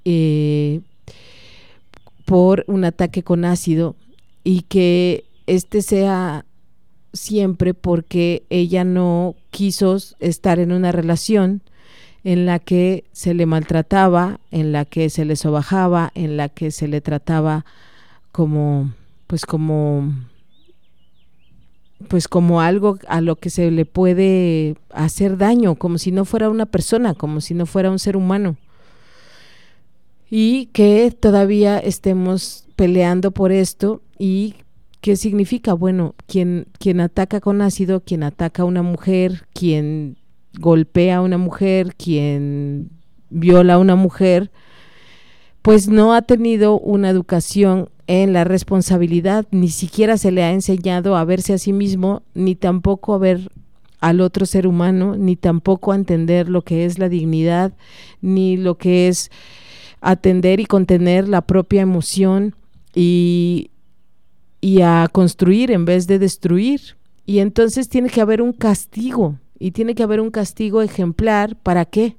eh, 0.06 0.80
por 2.24 2.64
un 2.68 2.86
ataque 2.86 3.22
con 3.22 3.44
ácido 3.44 3.96
y 4.44 4.62
que 4.62 5.24
este 5.46 5.82
sea 5.82 6.46
siempre 7.12 7.74
porque 7.74 8.44
ella 8.48 8.82
no 8.82 9.34
quiso 9.50 9.98
estar 10.20 10.58
en 10.58 10.72
una 10.72 10.90
relación 10.90 11.60
en 12.24 12.46
la 12.46 12.58
que 12.58 13.04
se 13.12 13.34
le 13.34 13.44
maltrataba, 13.44 14.40
en 14.50 14.72
la 14.72 14.86
que 14.86 15.10
se 15.10 15.26
le 15.26 15.36
sobajaba, 15.36 16.12
en 16.14 16.38
la 16.38 16.48
que 16.48 16.70
se 16.70 16.88
le 16.88 17.02
trataba 17.02 17.66
como 18.30 18.90
pues 19.26 19.44
como 19.44 20.14
pues 22.02 22.28
como 22.28 22.60
algo 22.60 22.98
a 23.08 23.20
lo 23.20 23.36
que 23.36 23.50
se 23.50 23.70
le 23.70 23.84
puede 23.84 24.76
hacer 24.90 25.36
daño, 25.38 25.74
como 25.76 25.98
si 25.98 26.12
no 26.12 26.24
fuera 26.24 26.50
una 26.50 26.66
persona, 26.66 27.14
como 27.14 27.40
si 27.40 27.54
no 27.54 27.66
fuera 27.66 27.90
un 27.90 27.98
ser 27.98 28.16
humano. 28.16 28.56
Y 30.30 30.66
que 30.66 31.10
todavía 31.18 31.78
estemos 31.78 32.66
peleando 32.76 33.30
por 33.32 33.52
esto 33.52 34.02
y 34.18 34.54
¿Qué 35.02 35.16
significa? 35.16 35.72
Bueno, 35.72 36.14
quien, 36.28 36.68
ataca 37.00 37.40
con 37.40 37.60
ácido, 37.60 38.02
quien 38.04 38.22
ataca 38.22 38.62
a 38.62 38.66
una 38.66 38.82
mujer, 38.82 39.48
quien 39.52 40.16
golpea 40.60 41.16
a 41.16 41.22
una 41.22 41.38
mujer, 41.38 41.96
quien 41.96 42.88
viola 43.28 43.74
a 43.74 43.78
una 43.78 43.96
mujer, 43.96 44.52
pues 45.62 45.88
no 45.88 46.12
ha 46.12 46.22
tenido 46.22 46.78
una 46.78 47.08
educación 47.08 47.88
en 48.06 48.32
la 48.32 48.44
responsabilidad, 48.44 49.46
ni 49.52 49.68
siquiera 49.68 50.18
se 50.18 50.32
le 50.32 50.42
ha 50.42 50.52
enseñado 50.52 51.16
a 51.16 51.24
verse 51.24 51.54
a 51.54 51.58
sí 51.58 51.72
mismo, 51.72 52.22
ni 52.34 52.56
tampoco 52.56 53.14
a 53.14 53.18
ver 53.18 53.50
al 54.00 54.20
otro 54.20 54.44
ser 54.44 54.66
humano, 54.66 55.16
ni 55.16 55.36
tampoco 55.36 55.92
a 55.92 55.96
entender 55.96 56.48
lo 56.48 56.62
que 56.62 56.84
es 56.84 56.98
la 56.98 57.08
dignidad, 57.08 57.72
ni 58.20 58.56
lo 58.56 58.76
que 58.76 59.06
es 59.06 59.30
atender 60.00 60.58
y 60.58 60.66
contener 60.66 61.28
la 61.28 61.42
propia 61.42 61.82
emoción 61.82 62.56
y, 62.92 63.70
y 64.60 64.80
a 64.80 65.08
construir 65.12 65.70
en 65.70 65.84
vez 65.84 66.08
de 66.08 66.18
destruir. 66.18 66.96
Y 67.24 67.38
entonces 67.38 67.88
tiene 67.88 68.10
que 68.10 68.20
haber 68.20 68.42
un 68.42 68.52
castigo, 68.52 69.38
y 69.62 69.70
tiene 69.70 69.94
que 69.94 70.02
haber 70.02 70.20
un 70.20 70.32
castigo 70.32 70.82
ejemplar. 70.82 71.54
¿Para 71.54 71.84
qué? 71.84 72.16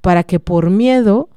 Para 0.00 0.22
que 0.22 0.40
por 0.40 0.70
miedo 0.70 1.28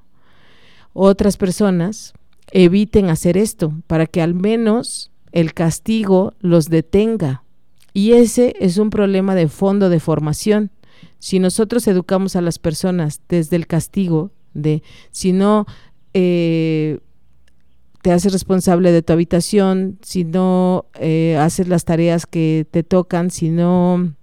otras 0.94 1.38
personas 1.38 2.14
eviten 2.52 3.10
hacer 3.10 3.38
esto, 3.38 3.74
para 3.88 4.08
que 4.08 4.22
al 4.22 4.34
menos 4.34 5.12
el 5.32 5.54
castigo 5.54 6.34
los 6.40 6.70
detenga. 6.70 7.44
Y 7.94 8.14
ese 8.14 8.56
es 8.60 8.78
un 8.78 8.90
problema 8.90 9.36
de 9.36 9.48
fondo 9.48 9.90
de 9.90 10.00
formación. 10.00 10.72
Si 11.20 11.40
nosotros 11.40 11.88
educamos 11.88 12.36
a 12.36 12.42
las 12.42 12.60
personas 12.60 13.22
desde 13.28 13.56
el 13.56 13.68
castigo, 13.68 14.32
de 14.54 14.84
si 15.12 15.32
no 15.32 15.66
eh, 16.14 17.00
te 18.02 18.12
haces 18.12 18.32
responsable 18.34 18.92
de 18.92 19.02
tu 19.02 19.14
habitación, 19.14 20.00
si 20.02 20.24
no 20.24 20.86
eh, 20.96 21.38
haces 21.40 21.68
las 21.68 21.86
tareas 21.86 22.26
que 22.26 22.66
te 22.70 22.84
tocan, 22.84 23.32
si 23.32 23.50
no 23.50 24.16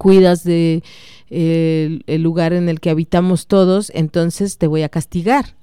cuidas 0.00 0.44
de 0.44 0.82
el 1.28 2.22
lugar 2.22 2.54
en 2.54 2.70
el 2.70 2.80
que 2.80 2.88
habitamos 2.90 3.46
todos, 3.46 3.92
entonces 3.94 4.56
te 4.56 4.66
voy 4.66 4.82
a 4.82 4.88
castigar, 4.88 5.54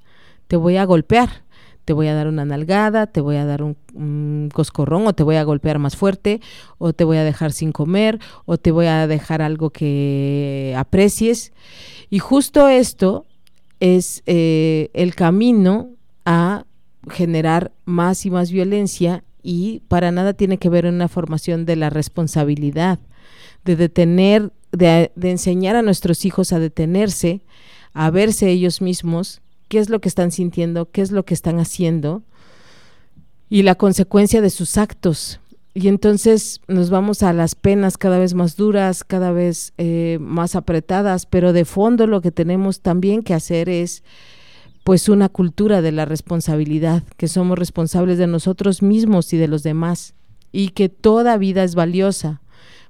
te 0.47 0.55
voy 0.55 0.77
a 0.77 0.85
golpear, 0.85 1.43
te 1.85 1.93
voy 1.93 2.07
a 2.07 2.13
dar 2.13 2.27
una 2.27 2.45
nalgada, 2.45 3.07
te 3.07 3.19
voy 3.19 3.37
a 3.37 3.45
dar 3.45 3.63
un, 3.63 4.49
coscorrón 4.53 5.07
o 5.07 5.13
te 5.13 5.23
voy 5.23 5.37
a 5.37 5.43
golpear 5.43 5.79
más 5.79 5.95
fuerte 5.95 6.39
o 6.77 6.93
te 6.93 7.03
voy 7.03 7.17
a 7.17 7.23
dejar 7.23 7.51
sin 7.51 7.71
comer 7.71 8.19
o 8.45 8.57
te 8.57 8.71
voy 8.71 8.85
a 8.85 9.07
dejar 9.07 9.41
algo 9.41 9.71
que 9.71 10.75
aprecies. 10.77 11.51
Y 12.11 12.19
justo 12.19 12.67
esto 12.67 13.25
es 13.79 14.21
eh, 14.27 14.91
el 14.93 15.15
camino 15.15 15.89
a 16.25 16.65
generar 17.09 17.71
más 17.85 18.25
y 18.27 18.29
más 18.29 18.51
violencia 18.51 19.23
y 19.41 19.79
para 19.87 20.11
nada 20.11 20.33
tiene 20.33 20.59
que 20.59 20.69
ver 20.69 20.85
una 20.85 21.07
formación 21.07 21.65
de 21.65 21.77
la 21.77 21.89
responsabilidad 21.89 22.99
de 23.67 23.75
detener, 23.75 24.53
de, 24.71 25.11
enseñar 25.21 25.75
a 25.75 25.81
nuestros 25.81 26.23
hijos 26.23 26.53
a 26.53 26.59
detenerse, 26.59 27.41
a 27.93 28.09
verse 28.09 28.49
ellos 28.49 28.81
mismos, 28.81 29.41
qué 29.67 29.79
es 29.79 29.89
lo 29.89 29.99
que 29.99 30.07
están 30.07 30.31
sintiendo, 30.31 30.89
qué 30.89 31.01
es 31.01 31.11
lo 31.11 31.25
que 31.25 31.33
están 31.33 31.59
haciendo 31.59 32.23
y 33.49 33.63
la 33.63 33.75
consecuencia 33.75 34.41
de 34.41 34.49
sus 34.49 34.77
actos. 34.77 35.41
Y 35.73 35.89
entonces 35.89 36.61
nos 36.69 36.89
vamos 36.89 37.23
a 37.23 37.33
las 37.33 37.55
penas 37.55 37.97
cada 37.97 38.17
vez 38.17 38.33
más 38.33 38.55
duras, 38.55 39.03
cada 39.03 39.31
vez 39.33 39.73
eh, 39.77 40.17
más 40.21 40.55
apretadas, 40.55 41.25
pero 41.25 41.51
de 41.51 41.65
fondo 41.65 42.07
lo 42.07 42.21
que 42.21 42.31
tenemos 42.31 42.79
también 42.79 43.21
que 43.21 43.33
hacer 43.33 43.67
es 43.67 44.01
pues 44.85 45.09
una 45.09 45.27
cultura 45.27 45.81
de 45.81 45.91
la 45.91 46.05
responsabilidad, 46.05 47.03
que 47.17 47.27
somos 47.27 47.59
responsables 47.59 48.17
de 48.17 48.27
nosotros 48.27 48.81
mismos 48.81 49.33
y 49.33 49.37
de 49.37 49.49
los 49.49 49.61
demás, 49.61 50.13
y 50.53 50.69
que 50.69 50.87
toda 50.87 51.37
vida 51.37 51.65
es 51.65 51.75
valiosa, 51.75 52.41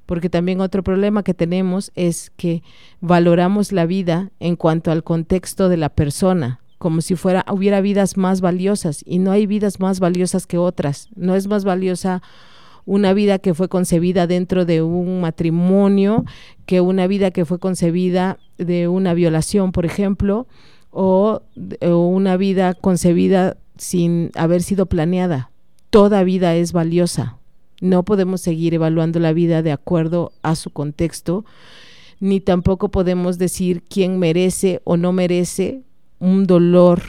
porque 0.08 0.30
también 0.30 0.62
otro 0.62 0.82
problema 0.82 1.22
que 1.22 1.36
tenemos 1.36 1.92
es 1.94 2.32
que 2.36 2.64
valoramos 3.02 3.72
la 3.72 3.86
vida 3.86 4.32
en 4.40 4.56
cuanto 4.56 4.90
al 4.90 5.04
contexto 5.04 5.70
de 5.70 5.78
la 5.78 5.90
persona, 5.90 6.62
como 6.80 7.02
si 7.02 7.16
fuera 7.16 7.46
hubiera 7.52 7.82
vidas 7.82 8.18
más 8.18 8.42
valiosas 8.42 9.04
y 9.06 9.20
no 9.20 9.32
hay 9.32 9.46
vidas 9.46 9.80
más 9.80 10.00
valiosas 10.00 10.48
que 10.48 10.58
otras. 10.58 11.10
No 11.16 11.36
es 11.36 11.48
más 11.48 11.66
valiosa 11.66 12.24
una 12.86 13.14
vida 13.14 13.38
que 13.38 13.54
fue 13.54 13.68
concebida 13.68 14.28
dentro 14.28 14.66
de 14.66 14.82
un 14.82 15.20
matrimonio 15.20 16.24
que 16.66 16.80
una 16.80 17.06
vida 17.06 17.32
que 17.32 17.44
fue 17.44 17.60
concebida 17.60 18.38
de 18.58 18.88
una 18.88 19.14
violación, 19.14 19.74
por 19.74 19.86
ejemplo, 19.86 20.48
o, 20.90 21.42
o 21.82 21.98
una 22.08 22.38
vida 22.38 22.74
concebida 22.74 23.58
sin 23.78 24.32
haber 24.36 24.64
sido 24.64 24.86
planeada. 24.86 25.52
Toda 25.90 26.24
vida 26.24 26.56
es 26.56 26.72
valiosa. 26.72 27.37
No 27.80 28.04
podemos 28.04 28.42
seguir 28.42 28.74
evaluando 28.74 29.20
la 29.20 29.34
vida 29.34 29.62
de 29.62 29.72
acuerdo 29.72 30.32
a 30.42 30.56
su 30.56 30.72
contexto, 30.72 31.46
ni 32.20 32.40
tampoco 32.40 32.90
podemos 32.90 33.38
decir 33.38 33.84
quién 33.84 34.18
merece 34.18 34.82
o 34.84 34.98
no 34.98 35.12
merece 35.12 35.84
un 36.20 36.48
dolor 36.48 37.02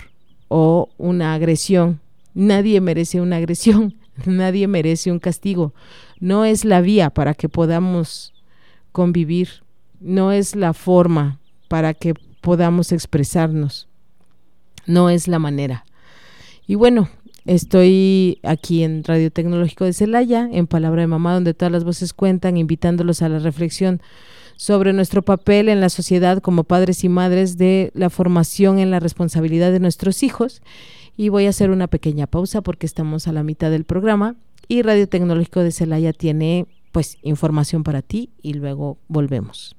o 0.48 0.90
una 0.98 1.34
agresión. 1.34 2.00
Nadie 2.34 2.80
merece 2.80 3.20
una 3.20 3.36
agresión, 3.36 3.94
nadie 4.26 4.68
merece 4.68 5.10
un 5.10 5.18
castigo. 5.18 5.72
No 6.20 6.44
es 6.44 6.64
la 6.64 6.80
vía 6.80 7.10
para 7.10 7.34
que 7.34 7.48
podamos 7.48 8.34
convivir, 8.92 9.48
no 10.00 10.32
es 10.32 10.54
la 10.54 10.74
forma 10.74 11.38
para 11.68 11.94
que 11.94 12.14
podamos 12.40 12.92
expresarnos, 12.92 13.88
no 14.86 15.10
es 15.10 15.28
la 15.28 15.38
manera. 15.38 15.84
Y 16.66 16.74
bueno, 16.74 17.08
Estoy 17.44 18.40
aquí 18.42 18.82
en 18.82 19.04
Radio 19.04 19.30
Tecnológico 19.30 19.84
de 19.84 19.92
Celaya, 19.92 20.48
en 20.52 20.66
Palabra 20.66 21.02
de 21.02 21.06
Mamá, 21.06 21.34
donde 21.34 21.54
todas 21.54 21.72
las 21.72 21.84
voces 21.84 22.12
cuentan, 22.12 22.56
invitándolos 22.56 23.22
a 23.22 23.28
la 23.28 23.38
reflexión 23.38 24.02
sobre 24.56 24.92
nuestro 24.92 25.22
papel 25.22 25.68
en 25.68 25.80
la 25.80 25.88
sociedad 25.88 26.42
como 26.42 26.64
padres 26.64 27.04
y 27.04 27.08
madres 27.08 27.56
de 27.56 27.92
la 27.94 28.10
formación 28.10 28.78
en 28.78 28.90
la 28.90 29.00
responsabilidad 29.00 29.72
de 29.72 29.80
nuestros 29.80 30.22
hijos. 30.22 30.62
Y 31.16 31.30
voy 31.30 31.46
a 31.46 31.50
hacer 31.50 31.70
una 31.70 31.86
pequeña 31.86 32.26
pausa 32.26 32.60
porque 32.60 32.86
estamos 32.86 33.28
a 33.28 33.32
la 33.32 33.42
mitad 33.42 33.70
del 33.70 33.84
programa 33.84 34.36
y 34.68 34.82
Radio 34.82 35.08
Tecnológico 35.08 35.60
de 35.60 35.72
Celaya 35.72 36.12
tiene 36.12 36.66
pues 36.92 37.18
información 37.22 37.84
para 37.84 38.02
ti 38.02 38.30
y 38.42 38.54
luego 38.54 38.98
volvemos. 39.08 39.76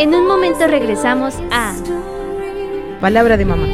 En 0.00 0.14
un 0.14 0.26
momento 0.26 0.66
regresamos 0.66 1.34
a 1.50 1.74
Palabra 3.02 3.36
de 3.36 3.44
mamá. 3.44 3.66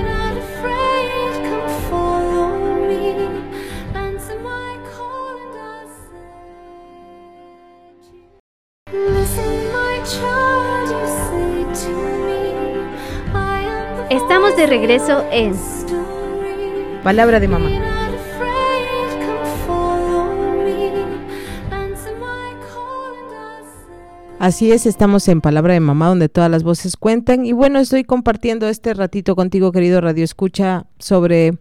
Estamos 14.10 14.56
de 14.56 14.66
regreso 14.66 15.24
en 15.30 15.54
Palabra 17.04 17.38
de 17.38 17.46
mamá. 17.46 17.95
Así 24.46 24.70
es, 24.70 24.86
estamos 24.86 25.26
en 25.26 25.40
Palabra 25.40 25.74
de 25.74 25.80
Mamá, 25.80 26.06
donde 26.06 26.28
todas 26.28 26.48
las 26.48 26.62
voces 26.62 26.96
cuentan. 26.96 27.44
Y 27.44 27.50
bueno, 27.50 27.80
estoy 27.80 28.04
compartiendo 28.04 28.68
este 28.68 28.94
ratito 28.94 29.34
contigo, 29.34 29.72
querido 29.72 30.00
Radio 30.00 30.22
Escucha, 30.22 30.86
sobre 31.00 31.58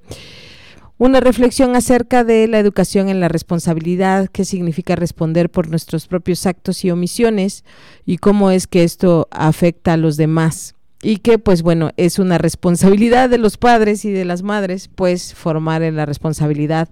una 1.00 1.20
reflexión 1.20 1.76
acerca 1.76 2.24
de 2.24 2.48
la 2.48 2.60
educación 2.60 3.10
en 3.10 3.20
la 3.20 3.28
responsabilidad, 3.28 4.28
qué 4.32 4.46
significa 4.46 4.96
responder 4.96 5.50
por 5.50 5.68
nuestros 5.68 6.06
propios 6.06 6.46
actos 6.46 6.86
y 6.86 6.92
omisiones 6.92 7.64
y 8.06 8.18
cómo 8.18 8.52
es 8.52 8.68
que 8.68 8.84
esto 8.84 9.30
afecta 9.32 9.94
a 9.94 9.98
los 9.98 10.16
demás. 10.16 10.76
Y 11.02 11.18
que, 11.18 11.40
pues 11.40 11.64
bueno, 11.64 11.90
es 11.98 12.20
una 12.20 12.38
responsabilidad 12.38 13.32
de 13.32 13.40
los 13.40 13.58
padres 13.58 14.06
y 14.06 14.12
de 14.12 14.26
las 14.26 14.44
madres, 14.44 14.92
pues 14.94 15.34
formar 15.34 15.82
en 15.82 15.96
la 15.96 16.06
responsabilidad 16.06 16.90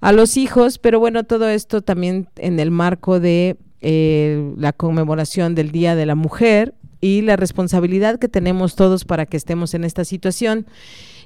a 0.00 0.10
los 0.10 0.36
hijos, 0.36 0.78
pero 0.78 0.98
bueno, 0.98 1.22
todo 1.22 1.48
esto 1.48 1.80
también 1.80 2.28
en 2.38 2.58
el 2.58 2.72
marco 2.72 3.20
de 3.20 3.56
eh, 3.82 4.52
la 4.56 4.72
conmemoración 4.72 5.54
del 5.54 5.72
Día 5.72 5.96
de 5.96 6.06
la 6.06 6.14
Mujer 6.14 6.74
y 7.00 7.22
la 7.22 7.34
responsabilidad 7.36 8.20
que 8.20 8.28
tenemos 8.28 8.76
todos 8.76 9.04
para 9.04 9.26
que 9.26 9.36
estemos 9.36 9.74
en 9.74 9.82
esta 9.82 10.04
situación. 10.04 10.66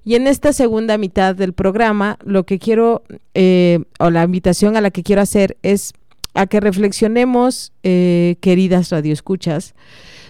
Y 0.05 0.15
en 0.15 0.27
esta 0.27 0.53
segunda 0.53 0.97
mitad 0.97 1.35
del 1.35 1.53
programa, 1.53 2.19
lo 2.25 2.45
que 2.45 2.59
quiero, 2.59 3.03
eh, 3.35 3.81
o 3.99 4.09
la 4.09 4.25
invitación 4.25 4.77
a 4.77 4.81
la 4.81 4.91
que 4.91 5.03
quiero 5.03 5.21
hacer 5.21 5.59
es 5.63 5.93
a 6.33 6.47
que 6.47 6.61
reflexionemos, 6.61 7.73
eh, 7.83 8.37
queridas 8.41 8.91
radioescuchas, 8.91 9.75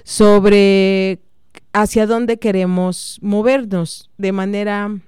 sobre 0.02 1.20
hacia 1.72 2.06
dónde 2.06 2.38
queremos 2.38 3.18
movernos 3.22 4.10
de 4.18 4.32
manera 4.32 4.98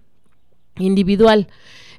individual 0.76 1.48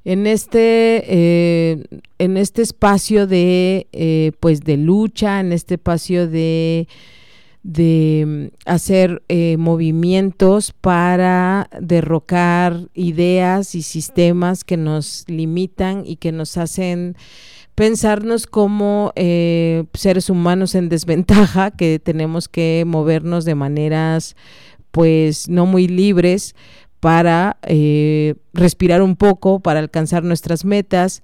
en 0.09 0.25
este, 0.25 1.03
eh, 1.05 1.83
en 2.17 2.37
este 2.37 2.63
espacio 2.63 3.27
de, 3.27 3.85
eh, 3.91 4.31
pues 4.39 4.61
de 4.61 4.75
lucha, 4.75 5.39
en 5.39 5.53
este 5.53 5.75
espacio 5.75 6.27
de, 6.27 6.87
de 7.61 8.25
mm, 8.25 8.55
hacer 8.65 9.21
eh, 9.29 9.57
movimientos 9.57 10.73
para 10.73 11.69
derrocar 11.79 12.87
ideas 12.95 13.75
y 13.75 13.83
sistemas 13.83 14.63
que 14.63 14.77
nos 14.77 15.25
limitan 15.27 16.01
y 16.07 16.15
que 16.15 16.31
nos 16.31 16.57
hacen 16.57 17.15
pensarnos 17.75 18.47
como 18.47 19.13
seres 19.93 20.31
humanos 20.31 20.73
en 20.73 20.89
desventaja, 20.89 21.69
que 21.69 21.99
tenemos 21.99 22.47
que 22.47 22.83
movernos 22.87 23.45
de 23.45 23.53
maneras 23.53 24.35
pues 24.89 25.47
no 25.49 25.67
muy 25.67 25.87
libres 25.87 26.55
para 26.99 27.57
eh, 27.63 28.35
respirar 28.53 29.01
un 29.01 29.15
poco, 29.15 29.59
para 29.59 29.79
alcanzar 29.79 30.23
nuestras 30.23 30.65
metas. 30.65 31.23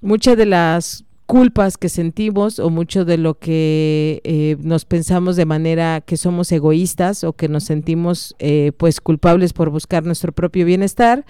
Muchas 0.00 0.36
de 0.36 0.46
las 0.46 1.04
culpas 1.26 1.78
que 1.78 1.88
sentimos 1.88 2.58
o 2.58 2.70
mucho 2.70 3.04
de 3.04 3.16
lo 3.16 3.38
que 3.38 4.20
eh, 4.24 4.56
nos 4.62 4.84
pensamos 4.84 5.36
de 5.36 5.44
manera 5.44 6.00
que 6.00 6.16
somos 6.16 6.50
egoístas 6.50 7.22
o 7.22 7.34
que 7.34 7.48
nos 7.48 7.62
sentimos 7.62 8.34
eh, 8.40 8.72
pues 8.76 9.00
culpables 9.00 9.52
por 9.52 9.70
buscar 9.70 10.04
nuestro 10.04 10.32
propio 10.32 10.66
bienestar, 10.66 11.24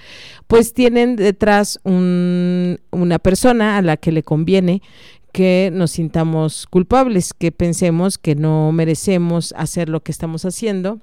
pues 0.47 0.73
tienen 0.73 1.17
detrás 1.17 1.79
una 1.85 3.19
persona 3.19 3.77
a 3.77 3.83
la 3.83 3.99
que 3.99 4.11
le 4.11 4.23
conviene 4.23 4.81
que 5.33 5.71
nos 5.71 5.91
sintamos 5.91 6.67
culpables, 6.71 7.35
que 7.35 7.53
pensemos 7.53 8.17
que 8.17 8.35
no 8.35 8.73
merecemos 8.73 9.53
hacer 9.55 9.91
lo 9.91 10.03
que 10.03 10.13
estamos 10.13 10.47
haciendo 10.47 11.01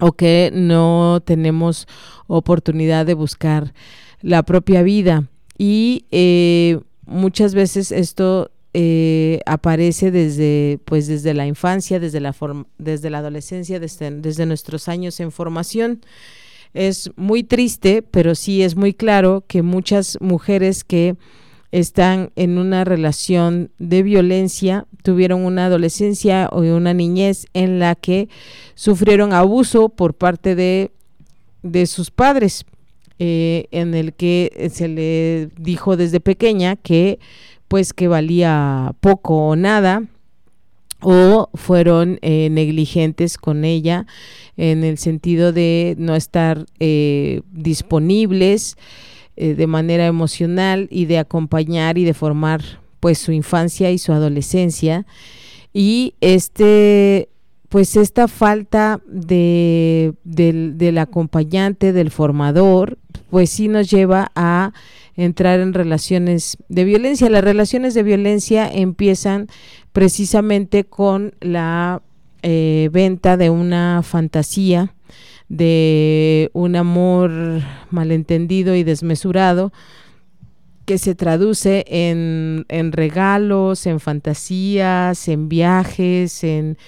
o 0.00 0.12
que 0.12 0.50
no 0.52 1.20
tenemos 1.24 1.86
oportunidad 2.26 3.06
de 3.06 3.14
buscar 3.14 3.72
la 4.20 4.42
propia 4.42 4.82
vida. 4.82 5.28
Y 5.56 6.06
eh, 6.10 6.80
muchas 7.06 7.54
veces 7.54 7.92
esto 7.92 8.50
eh, 8.74 9.40
aparece 9.46 10.10
desde, 10.10 10.78
pues 10.84 11.06
desde 11.06 11.34
la 11.34 11.46
infancia, 11.46 11.98
desde 11.98 12.20
la, 12.20 12.34
desde 12.78 13.10
la 13.10 13.18
adolescencia, 13.18 13.80
desde, 13.80 14.10
desde 14.10 14.46
nuestros 14.46 14.88
años 14.88 15.18
en 15.20 15.32
formación. 15.32 16.00
Es 16.74 17.10
muy 17.16 17.42
triste, 17.42 18.02
pero 18.02 18.34
sí 18.34 18.62
es 18.62 18.76
muy 18.76 18.92
claro 18.92 19.42
que 19.46 19.62
muchas 19.62 20.18
mujeres 20.20 20.84
que 20.84 21.16
están 21.70 22.30
en 22.36 22.58
una 22.58 22.84
relación 22.84 23.70
de 23.78 24.02
violencia 24.02 24.86
tuvieron 25.02 25.44
una 25.44 25.66
adolescencia 25.66 26.48
o 26.50 26.60
una 26.60 26.94
niñez 26.94 27.46
en 27.52 27.78
la 27.78 27.94
que 27.94 28.28
sufrieron 28.74 29.32
abuso 29.32 29.88
por 29.88 30.14
parte 30.14 30.54
de, 30.54 30.90
de 31.62 31.86
sus 31.86 32.10
padres 32.10 32.64
eh, 33.18 33.66
en 33.70 33.94
el 33.94 34.14
que 34.14 34.70
se 34.72 34.88
le 34.88 35.48
dijo 35.58 35.96
desde 35.96 36.20
pequeña 36.20 36.76
que 36.76 37.18
pues 37.66 37.92
que 37.92 38.08
valía 38.08 38.94
poco 39.00 39.48
o 39.48 39.56
nada 39.56 40.04
o 41.00 41.50
fueron 41.54 42.18
eh, 42.22 42.48
negligentes 42.50 43.36
con 43.38 43.64
ella 43.64 44.06
en 44.56 44.84
el 44.84 44.98
sentido 44.98 45.52
de 45.52 45.94
no 45.98 46.16
estar 46.16 46.66
eh, 46.80 47.42
disponibles 47.52 48.76
de 49.38 49.66
manera 49.66 50.06
emocional 50.06 50.88
y 50.90 51.06
de 51.06 51.18
acompañar 51.18 51.98
y 51.98 52.04
de 52.04 52.14
formar 52.14 52.62
pues 53.00 53.18
su 53.18 53.32
infancia 53.32 53.90
y 53.90 53.98
su 53.98 54.12
adolescencia 54.12 55.06
y 55.72 56.14
este 56.20 57.28
pues 57.68 57.96
esta 57.96 58.28
falta 58.28 59.00
de, 59.06 60.14
del, 60.24 60.98
acompañante, 60.98 61.92
del 61.92 62.10
formador, 62.10 62.98
pues 63.30 63.50
sí 63.50 63.68
nos 63.68 63.90
lleva 63.90 64.32
a 64.34 64.72
entrar 65.16 65.60
en 65.60 65.74
relaciones 65.74 66.56
de 66.68 66.84
violencia. 66.84 67.28
Las 67.28 67.44
relaciones 67.44 67.92
de 67.92 68.02
violencia 68.02 68.70
empiezan 68.72 69.48
precisamente 69.92 70.84
con 70.84 71.34
la 71.40 72.00
eh, 72.42 72.88
venta 72.90 73.36
de 73.36 73.50
una 73.50 74.02
fantasía, 74.02 74.94
de 75.48 76.50
un 76.52 76.76
amor 76.76 77.30
malentendido 77.90 78.74
y 78.74 78.84
desmesurado, 78.84 79.72
que 80.84 80.98
se 80.98 81.14
traduce 81.14 81.84
en, 81.88 82.64
en 82.68 82.92
regalos, 82.92 83.86
en 83.86 84.00
fantasías, 84.00 85.28
en 85.28 85.48
viajes, 85.48 86.42
en 86.44 86.78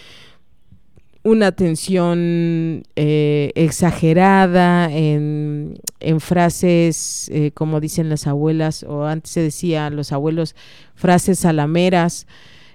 una 1.23 1.49
atención 1.49 2.83
eh, 2.97 3.53
exagerada 3.55 4.91
en, 4.91 5.79
frases, 6.19 7.31
eh, 7.33 7.51
como 7.53 7.81
dicen 7.81 8.09
las 8.09 8.27
abuelas, 8.27 8.85
o 8.85 9.05
antes 9.05 9.33
se 9.33 9.43
decía 9.43 9.91
los 9.91 10.13
abuelos, 10.13 10.55
frases 10.95 11.41
salameras, 11.41 12.27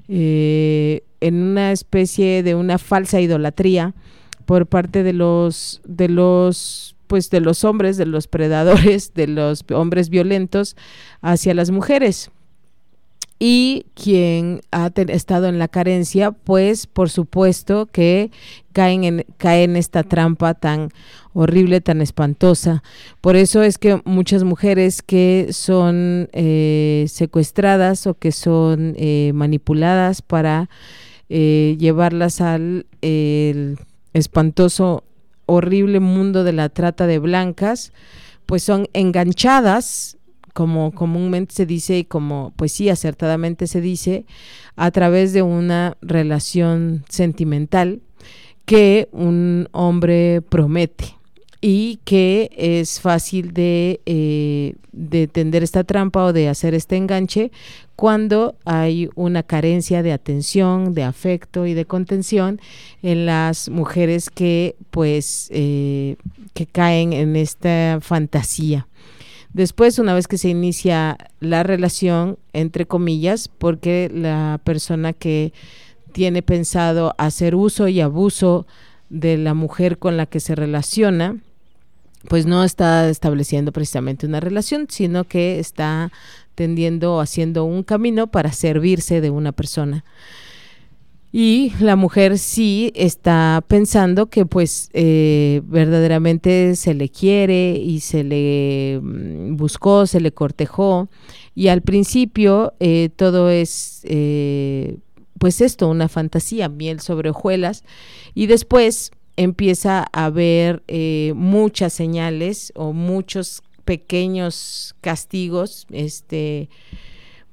eh, 0.08 1.02
en 1.22 1.42
una 1.42 1.72
especie 1.72 2.44
de 2.44 2.54
una 2.54 2.78
falsa 2.78 3.20
idolatría 3.20 3.96
por 4.46 4.68
parte 4.68 5.04
de 5.04 5.14
los, 5.14 5.82
de 5.86 6.10
los, 6.10 6.96
pues 7.08 7.30
de 7.30 7.42
los 7.42 7.64
hombres, 7.64 7.98
de 7.98 8.06
los 8.06 8.28
predadores, 8.28 9.14
de 9.16 9.28
los 9.28 9.64
hombres 9.72 10.10
violentos 10.10 10.76
hacia 11.22 11.54
las 11.54 11.72
mujeres 11.72 12.32
y 13.38 13.86
quien 13.96 14.62
ha 14.72 14.92
estado 15.08 15.48
en 15.48 15.60
la 15.60 15.68
carencia, 15.68 16.32
pues 16.32 16.88
por 16.88 17.10
supuesto 17.10 17.86
que 17.86 18.32
caen 18.72 19.04
en, 19.04 19.26
cae 19.38 19.64
en 19.64 19.76
esta 19.76 20.04
trampa 20.04 20.54
tan 20.54 20.90
horrible, 21.34 21.82
tan 21.82 22.02
espantosa. 22.02 22.82
Por 23.20 23.36
eso 23.36 23.62
es 23.62 23.78
que 23.78 24.02
muchas 24.06 24.44
mujeres 24.44 25.02
que 25.02 25.50
son 25.52 26.30
eh, 26.32 27.06
secuestradas 27.10 28.08
o 28.08 28.14
que 28.14 28.32
son 28.32 28.96
eh, 28.98 29.32
manipuladas 29.34 30.22
para 30.22 30.70
eh, 31.28 31.76
llevarlas 31.78 32.40
al 32.40 32.86
espantoso, 34.16 35.04
horrible 35.46 36.00
mundo 36.00 36.44
de 36.44 36.54
la 36.54 36.70
trata 36.70 37.06
de 37.06 37.20
blancas, 37.20 37.92
pues 38.46 38.64
son 38.64 38.88
enganchadas 38.94 40.18
como 40.54 40.94
comúnmente 40.94 41.54
se 41.54 41.66
dice 41.66 41.98
y 42.00 42.06
como 42.06 42.54
pues 42.56 42.72
sí 42.72 42.90
acertadamente 42.90 43.68
se 43.68 43.82
dice, 43.82 44.26
a 44.78 44.90
través 44.92 45.34
de 45.34 45.42
una 45.42 45.98
relación 46.02 47.04
sentimental 47.10 48.02
que 48.66 49.10
un 49.12 49.68
hombre 49.74 50.42
promete 50.42 51.15
y 51.68 52.00
que 52.04 52.52
es 52.56 53.02
fácil 53.02 53.52
de, 53.52 54.00
eh, 54.06 54.76
de 54.92 55.28
tender 55.28 55.64
esta 55.64 55.84
trampa 55.84 56.26
o 56.26 56.32
de 56.32 56.48
hacer 56.48 56.76
este 56.76 56.96
enganche 56.96 57.52
cuando 57.96 58.54
hay 58.66 59.10
una 59.16 59.42
carencia 59.42 60.04
de 60.04 60.14
atención, 60.14 60.94
de 60.94 61.02
afecto 61.02 61.66
y 61.66 61.74
de 61.74 61.86
contención 61.86 62.62
en 63.02 63.26
las 63.26 63.70
mujeres 63.70 64.30
que 64.30 64.76
pues 64.92 65.50
eh, 65.52 66.18
que 66.54 66.68
caen 66.68 67.14
en 67.14 67.36
esta 67.36 67.98
fantasía. 68.00 68.88
Después, 69.52 69.98
una 69.98 70.14
vez 70.14 70.28
que 70.28 70.38
se 70.38 70.50
inicia 70.50 71.18
la 71.40 71.64
relación, 71.64 72.38
entre 72.54 72.86
comillas, 72.86 73.48
porque 73.48 74.12
la 74.14 74.62
persona 74.64 75.14
que 75.14 75.52
tiene 76.12 76.44
pensado 76.44 77.16
hacer 77.18 77.56
uso 77.56 77.88
y 77.88 78.02
abuso 78.02 78.68
de 79.10 79.40
la 79.40 79.56
mujer 79.56 79.98
con 79.98 80.16
la 80.16 80.28
que 80.28 80.40
se 80.40 80.54
relaciona, 80.54 81.42
pues 82.28 82.46
no 82.46 82.64
está 82.64 83.10
estableciendo 83.10 83.72
precisamente 83.72 84.26
una 84.26 84.40
relación, 84.40 84.88
sino 84.90 85.24
que 85.26 85.60
está 85.60 86.12
tendiendo 86.56 87.16
o 87.16 87.20
haciendo 87.20 87.66
un 87.66 87.84
camino 87.84 88.28
para 88.28 88.52
servirse 88.52 89.22
de 89.22 89.30
una 89.30 89.52
persona. 89.52 90.04
Y 91.38 91.74
la 91.82 91.98
mujer 91.98 92.38
sí 92.38 92.94
está 92.96 93.62
pensando 93.68 94.28
que 94.28 94.46
pues 94.46 94.90
eh, 94.94 95.62
verdaderamente 95.66 96.78
se 96.78 96.94
le 96.94 97.10
quiere 97.10 97.72
y 97.72 98.00
se 98.00 98.24
le 98.24 99.02
mm, 99.04 99.58
buscó, 99.58 100.08
se 100.08 100.22
le 100.22 100.32
cortejó. 100.32 101.10
Y 101.54 101.68
al 101.68 101.82
principio 101.82 102.74
eh, 102.80 103.10
todo 103.14 103.50
es 103.50 104.00
eh, 104.06 104.98
pues 105.38 105.60
esto, 105.60 105.90
una 105.90 106.08
fantasía, 106.08 106.70
miel 106.70 107.02
sobre 107.02 107.32
hojuelas. 107.32 107.84
Y 108.34 108.48
después 108.48 109.12
empieza 109.38 110.08
a 110.12 110.26
haber 110.26 110.84
muchas 111.36 111.94
señales 111.94 112.72
o 112.76 112.94
muchos 112.94 113.64
pequeños 113.86 114.96
castigos, 115.02 115.86
este 115.92 116.70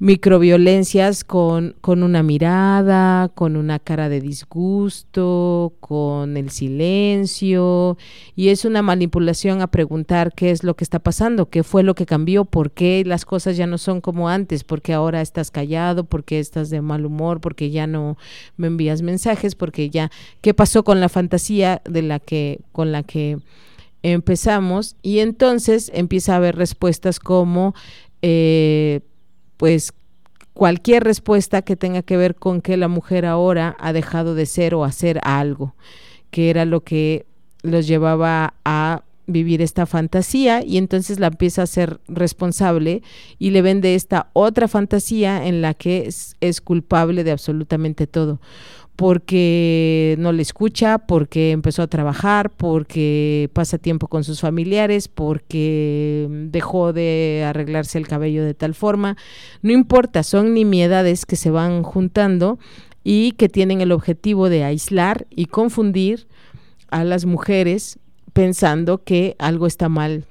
microviolencias 0.03 1.23
con, 1.23 1.77
con 1.81 2.03
una 2.03 2.25
mirada, 2.25 3.29
con 3.29 3.55
una 3.55 3.79
cara 3.79 4.09
de 4.09 4.21
disgusto, 4.21 5.75
con 5.79 6.37
el 6.37 6.51
silencio, 6.51 7.97
y 8.35 8.49
es 8.49 8.65
una 8.65 8.83
manipulación 8.83 9.61
a 9.61 9.69
preguntar 9.69 10.33
qué 10.35 10.51
es 10.51 10.65
lo 10.65 10.75
que 10.75 10.83
está 10.83 10.99
pasando, 10.99 11.51
qué 11.51 11.63
fue 11.63 11.85
lo 11.85 11.95
que 11.95 12.05
cambió, 12.05 12.45
por 12.45 12.73
qué 12.73 13.05
las 13.07 13.25
cosas 13.25 13.57
ya 13.57 13.69
no 13.69 13.79
son 13.79 14.01
como 14.01 14.29
antes, 14.29 14.65
por 14.65 14.83
qué 14.83 14.93
ahora 14.93 15.21
estás 15.21 15.53
callado, 15.53 16.03
por 16.03 16.25
qué 16.25 16.41
estás 16.41 16.69
de 16.69 16.83
mal 16.83 17.07
humor, 17.07 17.41
porque 17.41 17.71
ya 17.71 17.87
no 17.87 18.19
me 18.57 18.67
envías 18.67 19.03
mensajes, 19.03 19.55
porque 19.55 19.89
ya, 19.89 20.11
¿qué 20.41 20.53
pasó 20.53 20.83
con 20.83 20.99
la 20.99 21.09
fantasía 21.09 21.81
de 21.85 22.03
la 22.03 22.19
que, 22.19 22.59
con 22.73 22.91
la 22.91 23.05
que 23.05 23.39
empezamos? 24.03 24.97
Y 25.01 25.21
entonces 25.21 25.93
empieza 25.95 26.33
a 26.33 26.39
haber 26.39 26.57
respuestas 26.57 27.21
como 27.21 27.73
eh, 28.21 29.03
pues 29.63 29.93
cualquier 30.55 31.05
respuesta 31.05 31.63
que 31.63 31.77
tenga 31.77 32.03
que 32.03 32.17
ver 32.17 32.35
con 32.35 32.63
que 32.63 32.77
la 32.77 32.89
mujer 32.89 33.25
ahora 33.25 33.77
ha 33.79 33.93
dejado 33.93 34.35
de 34.35 34.45
ser 34.45 34.75
o 34.75 34.83
hacer 34.83 35.21
algo, 35.23 35.77
que 36.33 36.51
era 36.51 36.65
lo 36.65 36.81
que 36.81 37.27
los 37.63 37.87
llevaba 37.87 38.55
a 38.65 39.05
vivir 39.29 39.63
esta 39.63 39.87
fantasía 39.87 40.65
y 40.65 40.79
entonces 40.79 41.21
la 41.21 41.29
empieza 41.29 41.63
a 41.63 41.69
ser 41.69 42.01
responsable 42.09 43.05
y 43.39 43.51
le 43.51 43.63
vende 43.63 43.95
esta 43.95 44.31
otra 44.33 44.67
fantasía 44.67 45.47
en 45.47 45.63
la 45.63 45.75
que 45.75 46.09
es, 46.09 46.61
culpable 46.61 47.23
de 47.23 47.31
absolutamente 47.31 48.09
todo 48.09 48.41
porque 48.97 50.17
no 50.19 50.33
le 50.33 50.43
escucha, 50.43 50.99
porque 50.99 51.51
empezó 51.51 51.83
a 51.83 51.87
trabajar, 51.87 52.51
porque 52.51 53.51
pasa 53.53 53.79
tiempo 53.79 54.09
con 54.09 54.23
sus 54.23 54.41
familiares, 54.41 55.09
porque 55.09 56.29
dejó 56.51 56.93
de 56.93 57.45
arreglarse 57.47 57.99
el 57.99 58.07
cabello 58.07 58.45
de 58.45 58.55
tal 58.55 58.75
forma. 58.75 59.17
No 59.63 59.73
importa, 59.73 60.23
son 60.23 60.55
nimiedades 60.55 61.27
que 61.27 61.37
se 61.37 61.51
van 61.51 61.83
juntando 61.83 62.59
y 63.03 63.33
que 63.33 63.49
tienen 63.49 63.81
el 63.81 63.93
objetivo 63.93 64.49
de 64.49 64.65
aislar 64.65 65.27
y 65.31 65.47
confundir 65.47 66.27
a 66.91 67.05
las 67.05 67.25
mujeres 67.25 67.99
pensando 68.33 69.03
que 69.03 69.35
algo 69.39 69.67
está 69.67 69.89
mal 69.89 70.27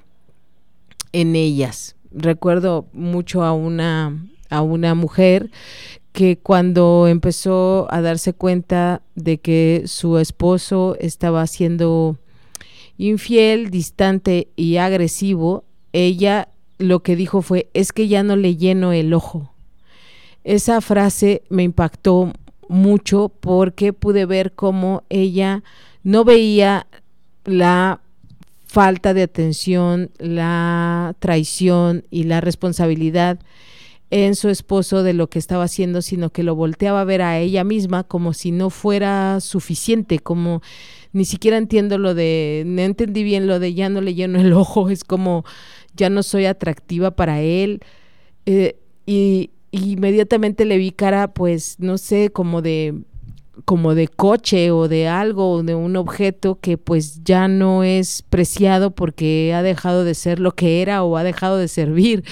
en 1.12 1.36
ellas. 1.36 1.96
Recuerdo 2.12 2.86
mucho 2.92 3.42
a 3.42 3.52
una 3.52 4.16
a 4.52 4.60
una 4.60 4.94
mujer 4.94 5.50
que 6.12 6.38
cuando 6.38 7.06
empezó 7.08 7.86
a 7.90 8.00
darse 8.00 8.34
cuenta 8.34 9.02
de 9.14 9.38
que 9.38 9.84
su 9.86 10.18
esposo 10.18 10.96
estaba 11.00 11.46
siendo 11.46 12.18
infiel, 12.98 13.70
distante 13.70 14.48
y 14.54 14.76
agresivo, 14.76 15.64
ella 15.92 16.48
lo 16.78 17.02
que 17.02 17.16
dijo 17.16 17.42
fue, 17.42 17.70
es 17.74 17.92
que 17.92 18.08
ya 18.08 18.22
no 18.22 18.36
le 18.36 18.56
lleno 18.56 18.92
el 18.92 19.14
ojo. 19.14 19.52
Esa 20.44 20.80
frase 20.80 21.42
me 21.48 21.62
impactó 21.62 22.32
mucho 22.68 23.30
porque 23.40 23.92
pude 23.92 24.26
ver 24.26 24.52
cómo 24.52 25.04
ella 25.08 25.62
no 26.02 26.24
veía 26.24 26.86
la 27.44 28.00
falta 28.66 29.14
de 29.14 29.22
atención, 29.22 30.10
la 30.18 31.14
traición 31.18 32.04
y 32.10 32.24
la 32.24 32.40
responsabilidad 32.40 33.38
en 34.12 34.34
su 34.34 34.50
esposo 34.50 35.02
de 35.02 35.14
lo 35.14 35.30
que 35.30 35.38
estaba 35.38 35.64
haciendo, 35.64 36.02
sino 36.02 36.28
que 36.28 36.42
lo 36.42 36.54
volteaba 36.54 37.00
a 37.00 37.04
ver 37.04 37.22
a 37.22 37.38
ella 37.38 37.64
misma 37.64 38.04
como 38.04 38.34
si 38.34 38.52
no 38.52 38.68
fuera 38.68 39.40
suficiente, 39.40 40.18
como 40.18 40.60
ni 41.14 41.24
siquiera 41.24 41.56
entiendo 41.56 41.96
lo 41.96 42.14
de, 42.14 42.62
no 42.66 42.82
entendí 42.82 43.24
bien 43.24 43.46
lo 43.46 43.58
de 43.58 43.72
ya 43.72 43.88
no 43.88 44.02
le 44.02 44.12
lleno 44.12 44.38
el 44.38 44.52
ojo, 44.52 44.90
es 44.90 45.02
como 45.02 45.46
ya 45.96 46.10
no 46.10 46.22
soy 46.22 46.44
atractiva 46.44 47.12
para 47.12 47.40
él. 47.40 47.80
Eh, 48.44 48.76
y, 49.06 49.50
inmediatamente 49.70 50.66
le 50.66 50.76
vi 50.76 50.90
cara, 50.90 51.32
pues, 51.32 51.76
no 51.78 51.96
sé, 51.96 52.28
como 52.30 52.60
de 52.60 52.94
como 53.64 53.94
de 53.94 54.08
coche 54.08 54.70
o 54.70 54.88
de 54.88 55.08
algo 55.08 55.52
o 55.52 55.62
de 55.62 55.74
un 55.74 55.96
objeto 55.96 56.58
que 56.60 56.78
pues 56.78 57.22
ya 57.22 57.48
no 57.48 57.84
es 57.84 58.22
preciado 58.22 58.92
porque 58.92 59.52
ha 59.54 59.62
dejado 59.62 60.04
de 60.04 60.14
ser 60.14 60.40
lo 60.40 60.52
que 60.52 60.82
era 60.82 61.02
o 61.02 61.16
ha 61.16 61.24
dejado 61.24 61.58
de 61.58 61.68
servir. 61.68 62.24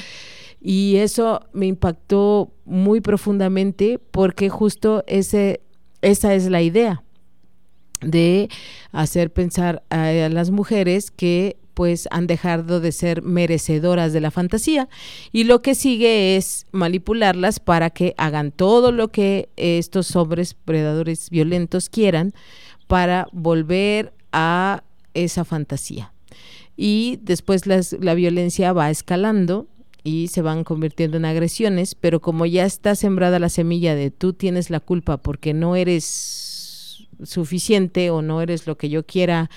Y 0.60 0.96
eso 0.96 1.40
me 1.52 1.66
impactó 1.66 2.52
muy 2.66 3.00
profundamente 3.00 3.98
porque 3.98 4.50
justo 4.50 5.04
ese, 5.06 5.62
esa 6.02 6.34
es 6.34 6.50
la 6.50 6.60
idea 6.60 7.02
de 8.02 8.48
hacer 8.92 9.32
pensar 9.32 9.82
a, 9.90 10.10
las 10.28 10.50
mujeres 10.50 11.10
que 11.10 11.56
pues 11.74 12.08
han 12.10 12.26
dejado 12.26 12.80
de 12.80 12.92
ser 12.92 13.22
merecedoras 13.22 14.12
de 14.12 14.20
la 14.20 14.30
fantasía 14.30 14.88
y 15.32 15.44
lo 15.44 15.62
que 15.62 15.74
sigue 15.74 16.36
es 16.36 16.66
manipularlas 16.72 17.58
para 17.58 17.88
que 17.88 18.14
hagan 18.18 18.52
todo 18.52 18.92
lo 18.92 19.08
que 19.08 19.48
estos 19.56 20.14
hombres 20.14 20.52
predadores 20.52 21.30
violentos 21.30 21.88
quieran 21.88 22.34
para 22.86 23.28
volver 23.32 24.12
a 24.32 24.82
esa 25.14 25.44
fantasía. 25.44 26.12
Y 26.76 27.18
después 27.22 27.62
la 27.66 28.14
violencia 28.14 28.72
va 28.72 28.90
escalando 28.90 29.68
y 30.02 30.28
se 30.28 30.42
van 30.42 30.64
convirtiendo 30.64 31.16
en 31.16 31.24
agresiones, 31.24 31.94
pero 31.94 32.20
como 32.20 32.46
ya 32.46 32.64
está 32.64 32.94
sembrada 32.94 33.38
la 33.38 33.48
semilla 33.48 33.94
de 33.94 34.10
tú 34.10 34.32
tienes 34.32 34.70
la 34.70 34.80
culpa 34.80 35.18
porque 35.18 35.54
no 35.54 35.76
eres 35.76 37.08
suficiente 37.22 38.10
o 38.10 38.22
no 38.22 38.40
eres 38.40 38.66
lo 38.66 38.76
que 38.76 38.88
yo 38.88 39.04
quiera, 39.04 39.50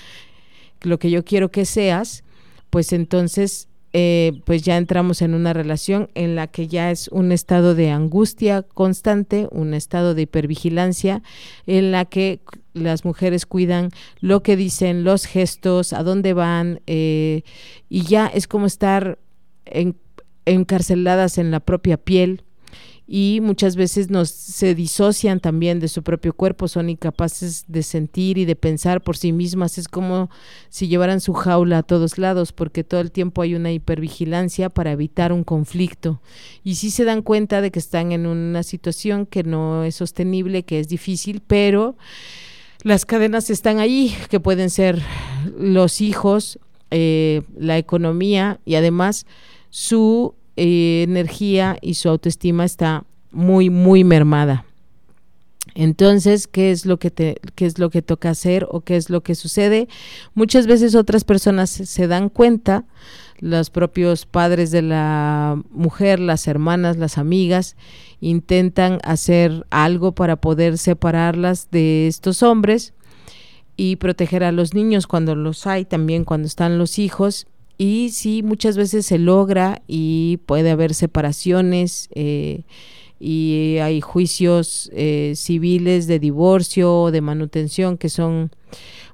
lo 0.82 0.99
que 0.99 1.10
yo 1.10 1.23
quiero 1.23 1.51
que 1.51 1.65
seas, 1.65 2.23
pues 2.69 2.91
entonces 2.93 3.67
eh, 3.95 4.41
pues 4.45 4.63
ya 4.63 4.77
entramos 4.77 5.21
en 5.21 5.36
una 5.36 5.53
relación 5.53 6.10
en 6.15 6.36
la 6.36 6.47
que 6.47 6.67
ya 6.67 6.89
es 6.89 7.10
un 7.10 7.32
estado 7.32 7.75
de 7.75 7.91
angustia 7.91 8.63
constante, 8.63 9.47
un 9.51 9.75
estado 9.75 10.15
de 10.15 10.23
hipervigilancia, 10.23 11.21
en 11.67 11.91
la 11.91 12.06
que 12.06 12.39
las 12.73 13.06
mujeres 13.06 13.45
cuidan 13.45 13.91
lo 14.19 14.41
que 14.41 14.56
dicen, 14.56 15.03
los 15.03 15.25
gestos, 15.25 15.93
a 15.93 16.01
dónde 16.01 16.34
van, 16.34 16.82
eh, 16.88 17.43
y 17.88 18.01
ya 18.01 18.25
es 18.25 18.47
como 18.47 18.65
estar 18.65 19.19
en 19.65 19.95
encarceladas 20.45 21.38
en 21.38 21.51
la 21.51 21.60
propia 21.60 21.97
piel 21.97 22.43
y 23.06 23.39
muchas 23.41 23.75
veces 23.75 24.10
nos 24.10 24.29
se 24.29 24.75
disocian 24.75 25.41
también 25.41 25.79
de 25.82 25.89
su 25.89 26.03
propio 26.03 26.34
cuerpo, 26.34 26.69
son 26.69 26.89
incapaces 26.89 27.65
de 27.67 27.84
sentir 27.84 28.38
y 28.38 28.45
de 28.45 28.56
pensar 28.56 29.01
por 29.01 29.17
sí 29.17 29.34
mismas, 29.34 29.77
es 29.77 29.89
como 29.89 30.29
si 30.69 30.88
llevaran 30.88 31.19
su 31.19 31.34
jaula 31.34 31.79
a 31.79 31.84
todos 31.84 32.17
lados, 32.17 32.53
porque 32.53 32.86
todo 32.86 33.01
el 33.01 33.12
tiempo 33.12 33.41
hay 33.41 33.56
una 33.56 33.73
hipervigilancia 33.73 34.69
para 34.69 34.93
evitar 34.93 35.34
un 35.34 35.43
conflicto. 35.43 36.21
Y 36.63 36.75
sí 36.75 36.91
se 36.91 37.03
dan 37.03 37.21
cuenta 37.23 37.60
de 37.60 37.71
que 37.71 37.79
están 37.79 38.13
en 38.13 38.25
una 38.25 38.63
situación 38.63 39.25
que 39.25 39.43
no 39.43 39.84
es 39.84 39.95
sostenible, 39.95 40.63
que 40.63 40.79
es 40.79 40.88
difícil, 40.88 41.41
pero 41.45 41.97
las 42.84 43.06
cadenas 43.06 43.49
están 43.49 43.79
ahí, 43.79 44.15
que 44.29 44.39
pueden 44.39 44.69
ser 44.69 45.01
los 45.58 45.99
hijos, 45.99 46.58
eh, 46.89 47.41
la 47.58 47.77
economía 47.77 48.62
y 48.65 48.75
además 48.75 49.25
su 49.74 50.36
eh, 50.56 51.02
energía 51.02 51.78
y 51.82 51.96
su 51.96 52.08
autoestima 52.08 52.64
está 52.64 53.06
muy, 53.32 53.72
muy 53.72 54.04
mermada. 54.04 54.66
Entonces, 55.74 56.46
¿qué 56.46 56.70
es 56.70 56.86
lo 56.86 57.00
que 57.00 57.10
te, 57.10 57.42
qué 57.56 57.66
es 57.66 57.80
lo 57.80 57.90
que 57.90 58.04
toca 58.04 58.30
hacer 58.30 58.68
o 58.70 58.82
qué 58.82 58.98
es 58.98 59.10
lo 59.10 59.24
que 59.24 59.34
sucede? 59.34 59.88
Muchas 60.36 60.68
veces 60.68 60.94
otras 60.94 61.24
personas 61.24 61.72
se 61.72 62.08
dan 62.08 62.30
cuenta, 62.30 62.86
los 63.40 63.72
propios 63.72 64.28
padres 64.28 64.70
de 64.70 64.84
la 64.84 65.60
mujer, 65.72 66.20
las 66.20 66.48
hermanas, 66.48 66.98
las 66.98 67.18
amigas, 67.18 67.76
intentan 68.22 69.00
hacer 69.04 69.66
algo 69.72 70.12
para 70.12 70.36
poder 70.36 70.78
separarlas 70.78 71.72
de 71.72 72.06
estos 72.06 72.44
hombres 72.44 72.94
y 73.76 73.96
proteger 73.96 74.44
a 74.44 74.52
los 74.52 74.76
niños 74.76 75.08
cuando 75.08 75.34
los 75.34 75.66
hay, 75.66 75.84
también 75.84 76.26
cuando 76.26 76.46
están 76.46 76.78
los 76.78 77.00
hijos 77.00 77.48
y 77.78 78.10
sí, 78.12 78.44
muchas 78.44 78.78
veces 78.78 79.06
se 79.06 79.18
logra 79.18 79.82
y 79.88 80.38
puede 80.46 80.72
haber 80.72 80.94
separaciones 80.94 82.10
eh, 82.14 82.64
y 83.20 83.78
hay 83.82 84.02
juicios 84.02 84.92
eh, 84.94 85.34
civiles 85.36 86.08
de 86.08 86.20
divorcio 86.20 87.10
de 87.12 87.22
manutención 87.22 87.98
que 87.98 88.10
son 88.10 88.52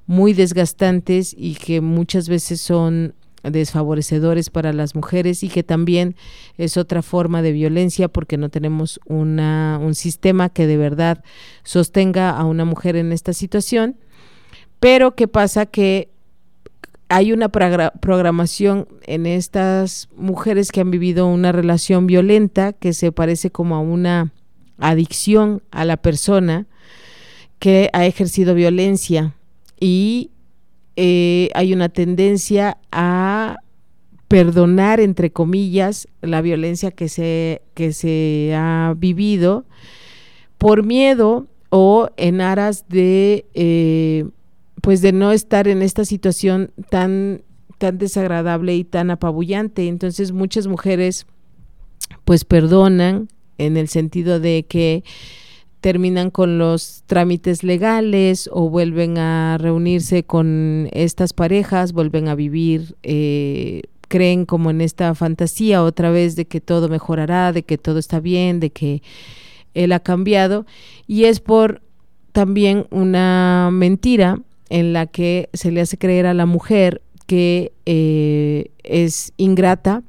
muy 0.07 0.33
desgastantes 0.33 1.35
y 1.37 1.55
que 1.55 1.81
muchas 1.81 2.27
veces 2.27 2.59
son 2.59 3.13
desfavorecedores 3.43 4.49
para 4.49 4.73
las 4.73 4.95
mujeres 4.95 5.43
y 5.43 5.49
que 5.49 5.63
también 5.63 6.15
es 6.57 6.77
otra 6.77 7.01
forma 7.01 7.41
de 7.41 7.51
violencia 7.51 8.07
porque 8.07 8.37
no 8.37 8.49
tenemos 8.49 8.99
una, 9.05 9.79
un 9.81 9.95
sistema 9.95 10.49
que 10.49 10.67
de 10.67 10.77
verdad 10.77 11.23
sostenga 11.63 12.31
a 12.31 12.43
una 12.43 12.65
mujer 12.65 12.95
en 12.95 13.11
esta 13.11 13.33
situación. 13.33 13.97
Pero 14.79 15.15
¿qué 15.15 15.27
pasa? 15.27 15.65
Que 15.65 16.09
hay 17.09 17.33
una 17.33 17.49
programación 17.49 18.87
en 19.01 19.25
estas 19.25 20.09
mujeres 20.15 20.71
que 20.71 20.81
han 20.81 20.91
vivido 20.91 21.25
una 21.27 21.51
relación 21.51 22.05
violenta 22.05 22.71
que 22.71 22.93
se 22.93 23.11
parece 23.11 23.49
como 23.49 23.75
a 23.75 23.79
una 23.79 24.31
adicción 24.77 25.63
a 25.71 25.85
la 25.85 25.97
persona 25.97 26.67
que 27.57 27.89
ha 27.93 28.05
ejercido 28.05 28.53
violencia. 28.53 29.33
Y 29.79 30.29
eh, 30.95 31.49
hay 31.55 31.73
una 31.73 31.89
tendencia 31.89 32.77
a 32.91 33.57
perdonar, 34.27 34.99
entre 34.99 35.31
comillas, 35.31 36.07
la 36.21 36.41
violencia 36.41 36.91
que 36.91 37.09
se, 37.09 37.63
que 37.73 37.91
se 37.91 38.53
ha 38.55 38.93
vivido 38.95 39.65
por 40.59 40.85
miedo 40.85 41.47
o 41.69 42.09
en 42.17 42.41
aras 42.41 42.87
de 42.87 43.47
eh, 43.55 44.25
pues 44.81 45.01
de 45.01 45.11
no 45.11 45.31
estar 45.31 45.67
en 45.67 45.81
esta 45.81 46.05
situación 46.05 46.71
tan 46.89 47.43
tan 47.79 47.97
desagradable 47.97 48.75
y 48.75 48.83
tan 48.83 49.09
apabullante. 49.09 49.87
Entonces 49.87 50.31
muchas 50.31 50.67
mujeres 50.67 51.25
pues 52.25 52.45
perdonan 52.45 53.29
en 53.57 53.77
el 53.77 53.87
sentido 53.87 54.39
de 54.39 54.65
que 54.67 55.03
terminan 55.81 56.29
con 56.29 56.57
los 56.57 57.03
trámites 57.07 57.63
legales 57.63 58.49
o 58.51 58.69
vuelven 58.69 59.17
a 59.17 59.57
reunirse 59.57 60.23
con 60.23 60.89
estas 60.91 61.33
parejas, 61.33 61.93
vuelven 61.93 62.27
a 62.27 62.35
vivir, 62.35 62.97
eh, 63.01 63.83
creen 64.09 64.45
como 64.45 64.71
en 64.71 64.81
esta 64.81 65.15
fantasía 65.15 65.81
otra 65.81 66.11
vez 66.11 66.35
de 66.35 66.45
que 66.45 66.59
todo 66.59 66.89
mejorará, 66.89 67.53
de 67.53 67.63
que 67.63 67.77
todo 67.77 67.97
está 67.97 68.19
bien, 68.19 68.59
de 68.59 68.71
que 68.71 69.01
él 69.73 69.93
ha 69.93 70.01
cambiado 70.01 70.65
y 71.07 71.25
es 71.25 71.39
por 71.39 71.81
también 72.33 72.87
una 72.91 73.69
mentira 73.71 74.41
en 74.69 74.93
la 74.93 75.07
que 75.07 75.49
se 75.53 75.71
le 75.71 75.81
hace 75.81 75.97
creer 75.97 76.25
a 76.25 76.33
la 76.33 76.45
mujer 76.45 77.01
que 77.25 77.73
eh, 77.85 78.71
es 78.83 79.33
ingrata 79.37 80.03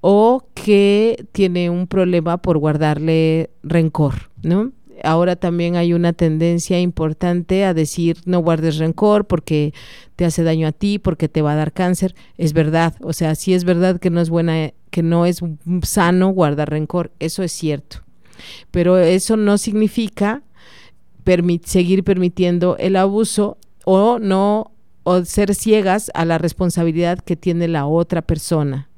o 0.00 0.44
que 0.54 1.26
tiene 1.32 1.70
un 1.70 1.86
problema 1.86 2.38
por 2.38 2.58
guardarle 2.58 3.50
rencor, 3.62 4.30
¿no? 4.42 4.72
Ahora 5.02 5.36
también 5.36 5.76
hay 5.76 5.94
una 5.94 6.12
tendencia 6.12 6.78
importante 6.78 7.64
a 7.64 7.72
decir 7.72 8.18
no 8.26 8.40
guardes 8.40 8.76
rencor 8.76 9.26
porque 9.26 9.72
te 10.16 10.26
hace 10.26 10.42
daño 10.42 10.66
a 10.66 10.72
ti, 10.72 10.98
porque 10.98 11.28
te 11.28 11.40
va 11.40 11.52
a 11.52 11.56
dar 11.56 11.72
cáncer. 11.72 12.14
Es 12.36 12.52
verdad, 12.52 12.94
o 13.00 13.14
sea, 13.14 13.34
sí 13.34 13.54
es 13.54 13.64
verdad 13.64 13.98
que 13.98 14.10
no 14.10 14.20
es 14.20 14.28
buena, 14.28 14.72
que 14.90 15.02
no 15.02 15.24
es 15.24 15.40
sano 15.82 16.28
guardar 16.28 16.68
rencor, 16.68 17.10
eso 17.18 17.42
es 17.42 17.52
cierto. 17.52 18.02
Pero 18.70 18.98
eso 18.98 19.38
no 19.38 19.56
significa 19.56 20.42
seguir 21.64 22.04
permitiendo 22.04 22.76
el 22.78 22.96
abuso 22.96 23.56
o 23.90 24.20
no 24.20 24.70
o 25.02 25.24
ser 25.24 25.52
ciegas 25.54 26.12
a 26.14 26.24
la 26.24 26.38
responsabilidad 26.38 27.18
que 27.18 27.34
tiene 27.34 27.66
la 27.66 27.86
otra 27.86 28.22
persona 28.22 28.88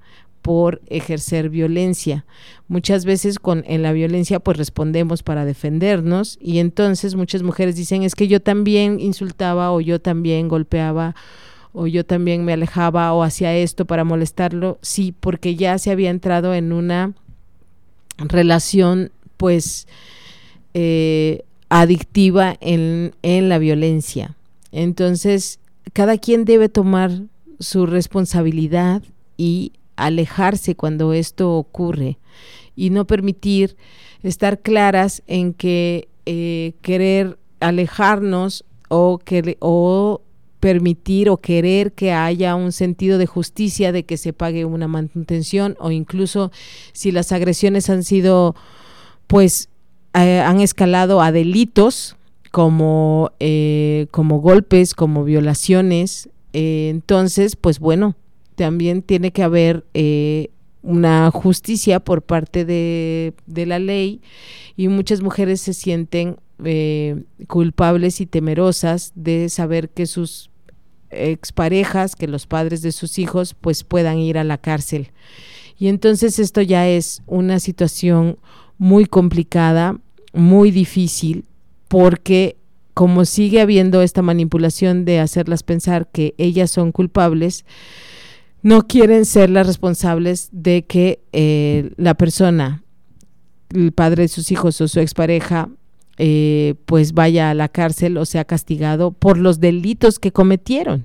por 0.43 0.83
ejercer 0.89 1.49
violencia. 1.49 2.27
Muchas 2.69 3.07
veces 3.07 3.39
con 3.39 3.65
en 3.67 3.83
la 3.83 3.93
violencia 3.93 4.39
pues 4.39 4.59
respondemos 4.59 5.23
para 5.23 5.47
defendernos 5.47 6.37
y 6.43 6.59
entonces 6.59 7.15
muchas 7.15 7.43
mujeres 7.43 7.75
dicen 7.75 8.03
es 8.03 8.15
que 8.15 8.29
yo 8.29 8.41
también 8.41 9.01
insultaba 9.01 9.73
o 9.73 9.81
yo 9.81 9.99
también 9.99 10.49
golpeaba 10.49 11.15
o 11.73 11.87
yo 11.87 12.05
también 12.05 12.45
me 12.45 12.53
alejaba 12.53 13.15
o 13.15 13.23
hacía 13.23 13.57
esto 13.57 13.87
para 13.87 14.05
molestarlo, 14.05 14.79
sí, 14.83 15.15
porque 15.19 15.57
ya 15.57 15.79
se 15.79 15.91
había 15.91 16.11
entrado 16.11 16.53
en 16.53 16.71
una 16.75 17.15
relación 18.19 19.11
pues 19.39 19.87
eh, 20.75 21.45
adictiva 21.71 22.57
en, 22.61 23.15
en 23.23 23.49
la 23.49 23.59
violencia. 23.59 24.35
Entonces, 24.73 25.61
cada 25.93 26.19
quien 26.19 26.45
debe 26.45 26.69
tomar 26.69 27.13
su 27.61 27.87
responsabilidad 27.87 29.03
y 29.37 29.73
alejarse 29.97 30.75
cuando 30.75 31.13
esto 31.13 31.57
ocurre 31.57 32.19
y 32.75 32.91
no 32.91 33.07
permitir 33.07 33.77
estar 34.23 34.61
claras 34.61 35.23
en 35.27 35.53
que 35.53 36.09
eh, 36.27 36.73
querer 36.83 37.39
alejarnos 37.61 38.65
o, 38.89 39.19
que, 39.19 39.57
o 39.61 40.23
permitir 40.61 41.29
o 41.29 41.39
querer 41.39 41.93
que 41.93 42.13
haya 42.13 42.55
un 42.55 42.73
sentido 42.73 43.19
de 43.19 43.27
justicia 43.27 43.93
de 43.93 44.05
que 44.05 44.17
se 44.17 44.33
pague 44.33 44.65
una 44.65 44.89
manutención 44.89 45.77
o 45.81 45.91
incluso 45.91 46.53
si 46.93 47.11
las 47.11 47.33
agresiones 47.33 47.91
han 47.91 48.05
sido 48.05 48.55
pues 49.27 49.69
eh, 50.15 50.41
han 50.41 50.61
escalado 50.61 51.21
a 51.21 51.33
delitos 51.33 52.17
como, 52.53 53.33
eh, 53.41 54.07
como 54.13 54.41
golpes, 54.41 54.95
como 54.95 55.25
violaciones. 55.25 56.29
Eh, 56.53 56.89
entonces, 56.91 57.57
pues 57.57 57.81
bueno, 57.81 58.15
también 58.55 59.03
tiene 59.03 59.33
que 59.33 59.43
haber 59.43 59.85
una 60.83 61.31
justicia 61.33 61.99
por 61.99 62.23
parte 62.23 62.65
de, 62.65 63.35
de, 63.47 63.67
la 63.67 63.79
ley 63.79 64.21
y 64.77 64.89
muchas 64.89 65.23
mujeres 65.23 65.61
se 65.61 65.73
sienten 65.75 66.37
culpables 67.49 68.21
y 68.21 68.27
temerosas 68.27 69.13
de 69.17 69.49
saber 69.49 69.89
que 69.89 70.07
sus 70.07 70.51
exparejas, 71.11 72.15
que 72.15 72.29
los 72.29 72.47
padres 72.47 72.83
de 72.83 72.93
sus 72.93 73.19
hijos, 73.19 73.55
pues 73.55 73.83
puedan 73.83 74.19
ir 74.19 74.39
a 74.39 74.45
la 74.45 74.59
cárcel. 74.59 75.11
Y 75.79 75.89
entonces 75.89 76.39
esto 76.39 76.61
ya 76.61 76.87
es 76.87 77.23
una 77.27 77.59
situación 77.59 78.39
muy 78.79 79.07
complicada, 79.07 79.99
muy 80.33 80.71
difícil, 80.71 81.45
porque 81.93 82.57
como 82.95 83.27
sigue 83.27 83.61
habiendo 83.61 84.01
esta 84.01 84.23
manipulación 84.23 85.05
de 85.05 85.21
hacerlas 85.21 85.63
pensar 85.63 86.09
que 86.11 86.35
ellas 86.39 86.71
son 86.71 86.91
culpables, 86.91 87.67
no 88.63 88.87
quieren 88.87 89.27
ser 89.27 89.51
las 89.51 89.67
responsables 89.67 90.49
de 90.53 90.87
que 90.87 91.21
eh, 91.35 91.91
la 91.99 92.15
persona, 92.15 92.83
el 93.75 93.93
padre 93.93 94.23
de 94.23 94.29
sus 94.29 94.51
hijos 94.51 94.81
o 94.81 94.89
su 94.89 95.01
expareja, 95.01 95.69
eh, 96.17 96.77
pues 96.87 97.13
vaya 97.13 97.51
a 97.51 97.55
la 97.55 97.69
cárcel 97.69 98.17
o 98.17 98.25
sea 98.25 98.47
castigado 98.47 99.11
por 99.11 99.37
los 99.37 99.61
delitos 99.61 100.19
que 100.19 100.33
cometieron 100.33 101.05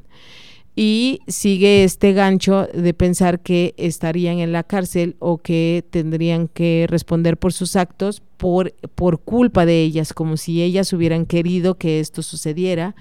y 0.80 1.22
sigue 1.28 1.84
este 1.84 2.14
gancho 2.14 2.68
de 2.72 2.94
pensar 2.94 3.40
que 3.40 3.74
estarían 3.78 4.38
en 4.38 4.52
la 4.52 4.62
cárcel 4.62 5.16
o 5.18 5.40
que 5.40 5.84
tendrían 5.90 6.48
que 6.48 6.86
responder 6.88 7.36
por 7.36 7.52
sus 7.52 7.76
actos 7.76 8.22
por, 8.38 8.74
por 8.94 9.20
culpa 9.20 9.66
de 9.66 9.82
ellas, 9.82 10.14
como 10.14 10.38
si 10.38 10.62
ellas 10.62 10.94
hubieran 10.94 11.26
querido 11.26 11.80
que 11.80 12.00
esto 12.00 12.22
sucediera, 12.22 12.94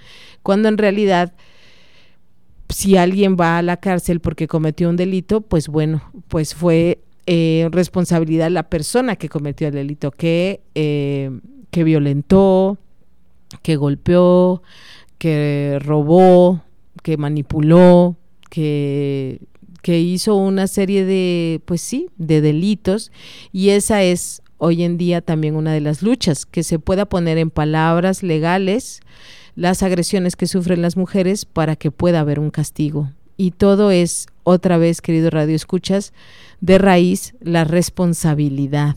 cuando 0.43 0.71
en 0.71 0.79
realidad 0.79 1.35
si 2.71 2.97
alguien 2.97 3.37
va 3.39 3.59
a 3.59 3.63
la 3.63 3.77
cárcel 3.77 4.21
porque 4.21 4.49
cometió 4.49 4.89
un 4.89 4.97
delito, 4.97 5.43
pues 5.43 5.69
bueno, 5.69 6.03
pues 6.29 6.55
fue 6.55 7.01
eh, 7.27 7.69
responsabilidad 7.73 8.51
la 8.51 8.71
persona 8.71 9.17
que 9.17 9.29
cometió 9.29 9.69
el 9.69 9.75
delito, 9.75 10.13
que, 10.13 10.63
eh, 10.75 11.31
que 11.71 11.85
violentó, 11.85 12.79
que 13.61 13.77
golpeó, 13.77 14.63
que 15.19 15.79
robó, 15.83 16.63
que 17.07 17.17
manipuló, 17.17 18.17
que, 18.51 19.41
que 19.81 20.01
hizo 20.01 20.35
una 20.35 20.67
serie 20.67 21.05
de, 21.05 21.61
pues 21.65 21.81
sí, 21.81 22.09
de 22.17 22.41
delitos 22.41 23.13
y 23.53 23.69
esa 23.69 24.03
es 24.03 24.43
hoy 24.59 24.83
en 24.83 24.99
día 24.99 25.21
también 25.21 25.55
una 25.55 25.73
de 25.73 25.81
las 25.81 26.03
luchas, 26.03 26.47
que 26.47 26.65
se 26.65 26.81
pueda 26.81 27.05
poner 27.05 27.39
en 27.39 27.51
palabras 27.51 28.25
legales 28.25 29.03
las 29.55 29.85
agresiones 29.85 30.35
que 30.35 30.49
sufren 30.49 30.83
las 30.83 30.97
mujeres 30.97 31.45
para 31.45 31.77
que 31.77 31.93
pueda 31.93 32.19
haber 32.19 32.41
un 32.41 32.51
castigo. 32.51 33.13
Y 33.37 33.53
todo 33.53 33.93
es, 33.93 34.27
otra 34.43 34.77
vez, 34.77 35.01
querido 35.01 35.31
Radio 35.31 35.55
Escuchas, 35.55 36.13
de 36.61 36.79
raíz 36.79 37.37
la 37.39 37.63
responsabilidad. 37.63 38.97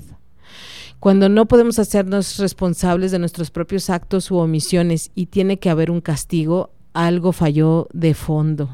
Cuando 0.99 1.29
no 1.29 1.47
podemos 1.47 1.77
hacernos 1.77 2.39
responsables 2.39 3.11
de 3.11 3.19
nuestros 3.19 3.51
propios 3.51 3.91
actos 3.91 4.31
u 4.31 4.37
omisiones 4.37 5.11
y 5.13 5.27
tiene 5.27 5.59
que 5.59 5.69
haber 5.69 5.91
un 5.91 6.01
castigo, 6.01 6.71
algo 7.07 7.31
falló 7.31 7.87
de 7.93 8.13
fondo. 8.13 8.69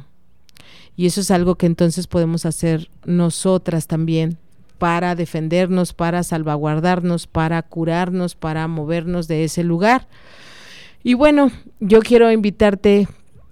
Y 0.95 1.05
eso 1.05 1.21
es 1.21 1.29
algo 1.29 1.55
que 1.55 1.65
entonces 1.65 2.07
podemos 2.07 2.45
hacer 2.45 2.89
nosotras 3.05 3.87
también 3.87 4.37
para 4.79 5.15
defendernos, 5.15 5.93
para 5.93 6.23
salvaguardarnos, 6.23 7.27
para 7.27 7.61
curarnos, 7.61 8.35
para 8.35 8.67
movernos 8.67 9.27
de 9.27 9.43
ese 9.43 9.63
lugar. 9.63 10.07
Y 11.03 11.13
bueno, 11.13 11.51
yo 11.79 11.99
quiero 11.99 12.31
invitarte, 12.31 13.07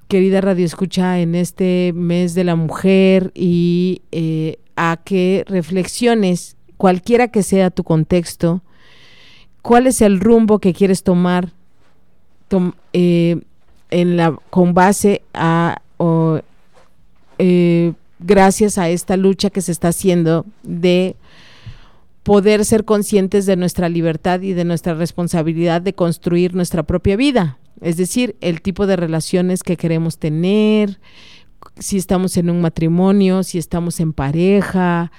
querida 0.08 0.42
Radio 0.42 0.66
Escucha, 0.66 1.20
en 1.20 1.36
este 1.36 1.92
mes 1.94 2.34
de 2.34 2.44
la 2.44 2.56
mujer 2.56 3.32
y 3.36 4.02
eh, 4.12 4.58
a 4.76 5.00
que 5.04 5.44
reflexiones, 5.48 6.58
cualquiera 6.78 7.28
que 7.28 7.44
sea 7.44 7.70
tu 7.70 7.84
contexto, 7.84 8.64
cuál 9.62 9.86
es 9.86 10.02
el 10.02 10.20
rumbo 10.20 10.60
que 10.60 10.74
quieres 10.74 11.04
tomar, 11.04 11.52
eh, 12.94 13.42
con 14.50 14.74
base 14.74 15.22
a 15.34 15.82
eh, 17.38 17.94
gracias 18.20 18.78
a 18.78 18.90
esta 18.90 19.18
lucha 19.18 19.50
que 19.50 19.62
se 19.62 19.72
está 19.72 19.90
haciendo 19.90 20.46
de 20.64 21.16
poder 22.24 22.64
ser 22.64 22.86
conscientes 22.86 23.46
de 23.46 23.56
nuestra 23.56 23.90
libertad 23.90 24.42
y 24.42 24.54
de 24.54 24.64
nuestra 24.64 24.94
responsabilidad 24.94 25.82
de 25.82 25.94
construir 25.94 26.56
nuestra 26.56 26.84
propia 26.84 27.18
vida, 27.18 27.58
es 27.82 27.98
decir, 27.98 28.36
el 28.40 28.62
tipo 28.62 28.88
de 28.88 28.96
relaciones 28.96 29.62
que 29.62 29.76
queremos 29.76 30.18
tener, 30.18 31.00
si 31.78 31.98
estamos 31.98 32.38
en 32.38 32.50
un 32.50 32.62
matrimonio, 32.62 33.44
si 33.44 33.58
estamos 33.58 34.00
en 34.00 34.14
pareja, 34.14 35.12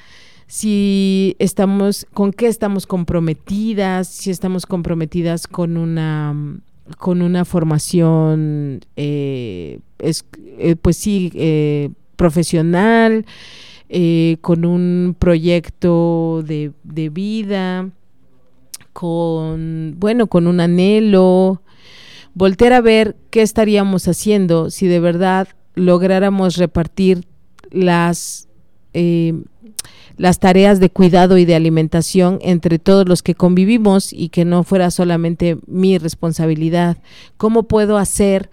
si 0.47 1.37
estamos, 1.39 2.07
con 2.15 2.33
qué 2.33 2.47
estamos 2.47 2.87
comprometidas, 2.87 4.09
si 4.09 4.31
estamos 4.31 4.65
comprometidas 4.67 5.47
con 5.47 5.77
una 5.77 6.35
con 6.99 7.23
una 7.23 7.45
formación, 7.45 8.81
eh, 8.97 9.81
es, 9.99 10.25
eh, 10.59 10.77
pues 10.77 10.97
sí, 10.97 11.33
eh, 11.35 11.91
profesional, 12.17 13.25
con 14.41 14.65
un 14.65 15.15
proyecto 15.17 16.43
de, 16.45 16.73
de, 16.83 17.11
vida, 17.11 17.91
con, 18.93 19.95
bueno, 19.99 20.27
con 20.27 20.49
un 20.49 20.59
anhelo, 20.59 21.63
voltear 22.35 22.73
a 22.73 22.81
ver 22.81 23.15
qué 23.31 23.43
estaríamos 23.43 24.09
haciendo 24.09 24.71
si 24.71 24.89
de 24.89 24.99
verdad 24.99 25.47
lográramos 25.77 26.57
repartir 26.57 27.25
las 27.71 28.49
las 30.17 30.39
tareas 30.39 30.81
de 30.81 30.91
cuidado 30.91 31.39
y 31.39 31.45
de 31.45 31.55
alimentación 31.55 32.39
entre 32.43 32.79
todos 32.79 33.09
los 33.09 33.23
que 33.23 33.35
convivimos 33.35 34.13
y 34.13 34.29
que 34.29 34.45
no 34.45 34.65
fuera 34.65 34.91
solamente 34.91 35.59
mi 35.67 35.99
responsabilidad. 35.99 36.99
¿Cómo 37.37 37.65
puedo 37.65 37.99
hacer 37.99 38.51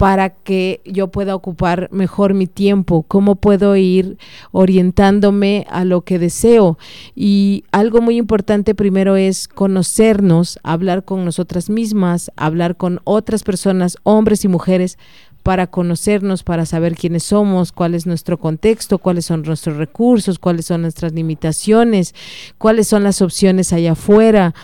para 0.00 0.30
que 0.30 0.80
yo 0.86 1.08
pueda 1.08 1.34
ocupar 1.34 1.90
mejor 1.92 2.32
mi 2.32 2.46
tiempo, 2.46 3.02
cómo 3.02 3.36
puedo 3.36 3.76
ir 3.76 4.16
orientándome 4.50 5.66
a 5.68 5.84
lo 5.84 6.00
que 6.06 6.18
deseo. 6.18 6.78
Y 7.14 7.64
algo 7.70 8.00
muy 8.00 8.16
importante 8.16 8.74
primero 8.74 9.16
es 9.16 9.46
conocernos, 9.46 10.58
hablar 10.62 11.04
con 11.04 11.26
nosotras 11.26 11.68
mismas, 11.68 12.30
hablar 12.36 12.78
con 12.78 13.02
otras 13.04 13.42
personas, 13.42 13.98
hombres 14.02 14.42
y 14.46 14.48
mujeres, 14.48 14.96
para 15.42 15.66
conocernos, 15.66 16.42
para 16.42 16.66
saber 16.66 16.96
quiénes 16.96 17.24
somos, 17.24 17.72
cuál 17.72 17.94
es 17.94 18.06
nuestro 18.06 18.38
contexto, 18.38 18.98
cuáles 18.98 19.26
son 19.26 19.42
nuestros 19.42 19.76
recursos, 19.76 20.38
cuáles 20.38 20.66
son 20.66 20.82
nuestras 20.82 21.12
limitaciones, 21.12 22.14
cuáles 22.58 22.86
son 22.88 23.04
las 23.04 23.22
opciones 23.22 23.72
allá 23.72 23.92
afuera. 23.92 24.54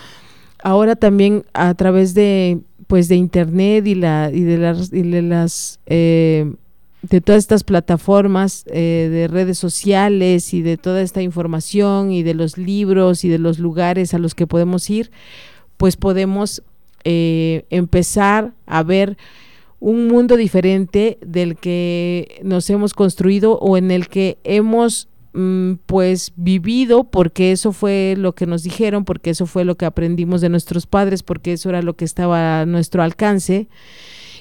Ahora 0.63 0.97
también 0.97 1.45
a 1.55 1.75
través 1.75 2.15
de 2.15 2.61
pues 2.87 3.09
de 3.09 3.17
internet 3.17 3.87
y 3.87 3.95
la 3.95 4.31
y 4.33 4.43
de 4.43 4.59
las 4.59 4.93
y 4.93 5.03
de 5.03 5.23
las 5.23 5.81
eh, 5.87 6.53
de 7.03 7.21
todas 7.21 7.39
estas 7.39 7.65
plataformas 7.65 8.65
eh, 8.67 9.09
de 9.11 9.29
redes 9.29 9.59
sociales 9.59 10.53
y 10.55 10.63
de 10.63 10.77
toda 10.77 11.03
esta 11.03 11.23
información 11.23 12.11
y 12.11 12.23
de 12.23 12.35
los 12.35 12.59
libros 12.59 13.25
y 13.25 13.29
de 13.29 13.39
los 13.39 13.59
lugares 13.59 14.15
a 14.15 14.19
los 14.19 14.35
que 14.35 14.47
podemos 14.47 14.89
ir, 14.91 15.11
pues 15.77 15.97
podemos 15.97 16.63
eh, 17.05 17.65
empezar 17.71 18.53
a 18.67 18.83
ver 18.83 19.17
un 19.81 20.09
mundo 20.09 20.37
diferente 20.37 21.19
del 21.21 21.57
que 21.57 22.41
nos 22.43 22.69
hemos 22.71 22.95
construido 22.95 23.59
o 23.59 23.77
en 23.77 23.91
el 23.91 24.09
que 24.09 24.39
hemos 24.45 25.09
mm, 25.35 25.75
pues 25.87 26.33
vivido 26.37 27.05
porque 27.05 27.53
eso 27.53 27.73
fue 27.73 28.15
lo 28.17 28.35
que 28.35 28.47
nos 28.47 28.63
dijeron, 28.63 29.05
porque 29.05 29.31
eso 29.31 29.47
fue 29.47 29.65
lo 29.65 29.77
que 29.77 29.85
aprendimos 29.85 30.41
de 30.41 30.49
nuestros 30.49 30.87
padres, 30.87 31.23
porque 31.23 31.53
eso 31.53 31.69
era 31.69 31.83
lo 31.83 31.95
que 31.95 32.05
estaba 32.05 32.61
a 32.61 32.67
nuestro 32.67 33.03
alcance 33.03 33.69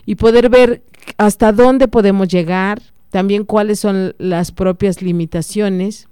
y 0.05 0.15
poder 0.15 0.49
ver 0.49 0.83
hasta 1.17 1.51
dónde 1.51 1.87
podemos 1.87 2.27
llegar, 2.27 2.81
también 3.09 3.43
cuáles 3.43 3.79
son 3.79 4.15
las 4.17 4.51
propias 4.51 5.01
limitaciones 5.01 6.07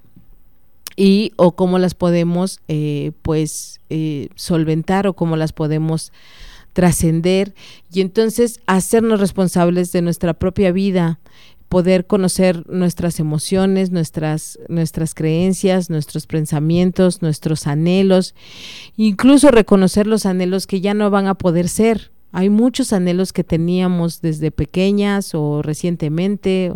y 0.96 1.32
o 1.38 1.54
cómo 1.54 1.80
las 1.80 1.96
podemos 1.96 2.60
eh, 2.68 3.12
pues 3.22 3.80
eh, 3.90 4.30
solventar 4.36 5.08
o 5.08 5.14
cómo 5.14 5.38
las 5.38 5.54
podemos 5.54 6.12
trascender 6.74 7.54
y 7.92 8.02
entonces 8.02 8.60
hacernos 8.66 9.20
responsables 9.20 9.92
de 9.92 10.02
nuestra 10.02 10.34
propia 10.34 10.72
vida, 10.72 11.20
poder 11.70 12.06
conocer 12.06 12.70
nuestras 12.70 13.20
emociones, 13.20 13.90
nuestras, 13.90 14.60
nuestras 14.68 15.16
creencias, 15.16 15.90
nuestros 15.90 16.28
pensamientos, 16.28 17.22
nuestros 17.22 17.66
anhelos, 17.66 18.36
incluso 18.96 19.50
reconocer 19.50 20.06
los 20.06 20.26
anhelos 20.26 20.68
que 20.68 20.82
ya 20.82 20.94
no 20.94 21.10
van 21.10 21.26
a 21.28 21.34
poder 21.34 21.68
ser. 21.70 22.12
Hay 22.32 22.50
muchos 22.50 22.94
anhelos 22.94 23.34
que 23.34 23.44
teníamos 23.44 24.22
desde 24.22 24.52
pequeñas 24.52 25.34
o 25.34 25.62
recientemente 25.62 26.74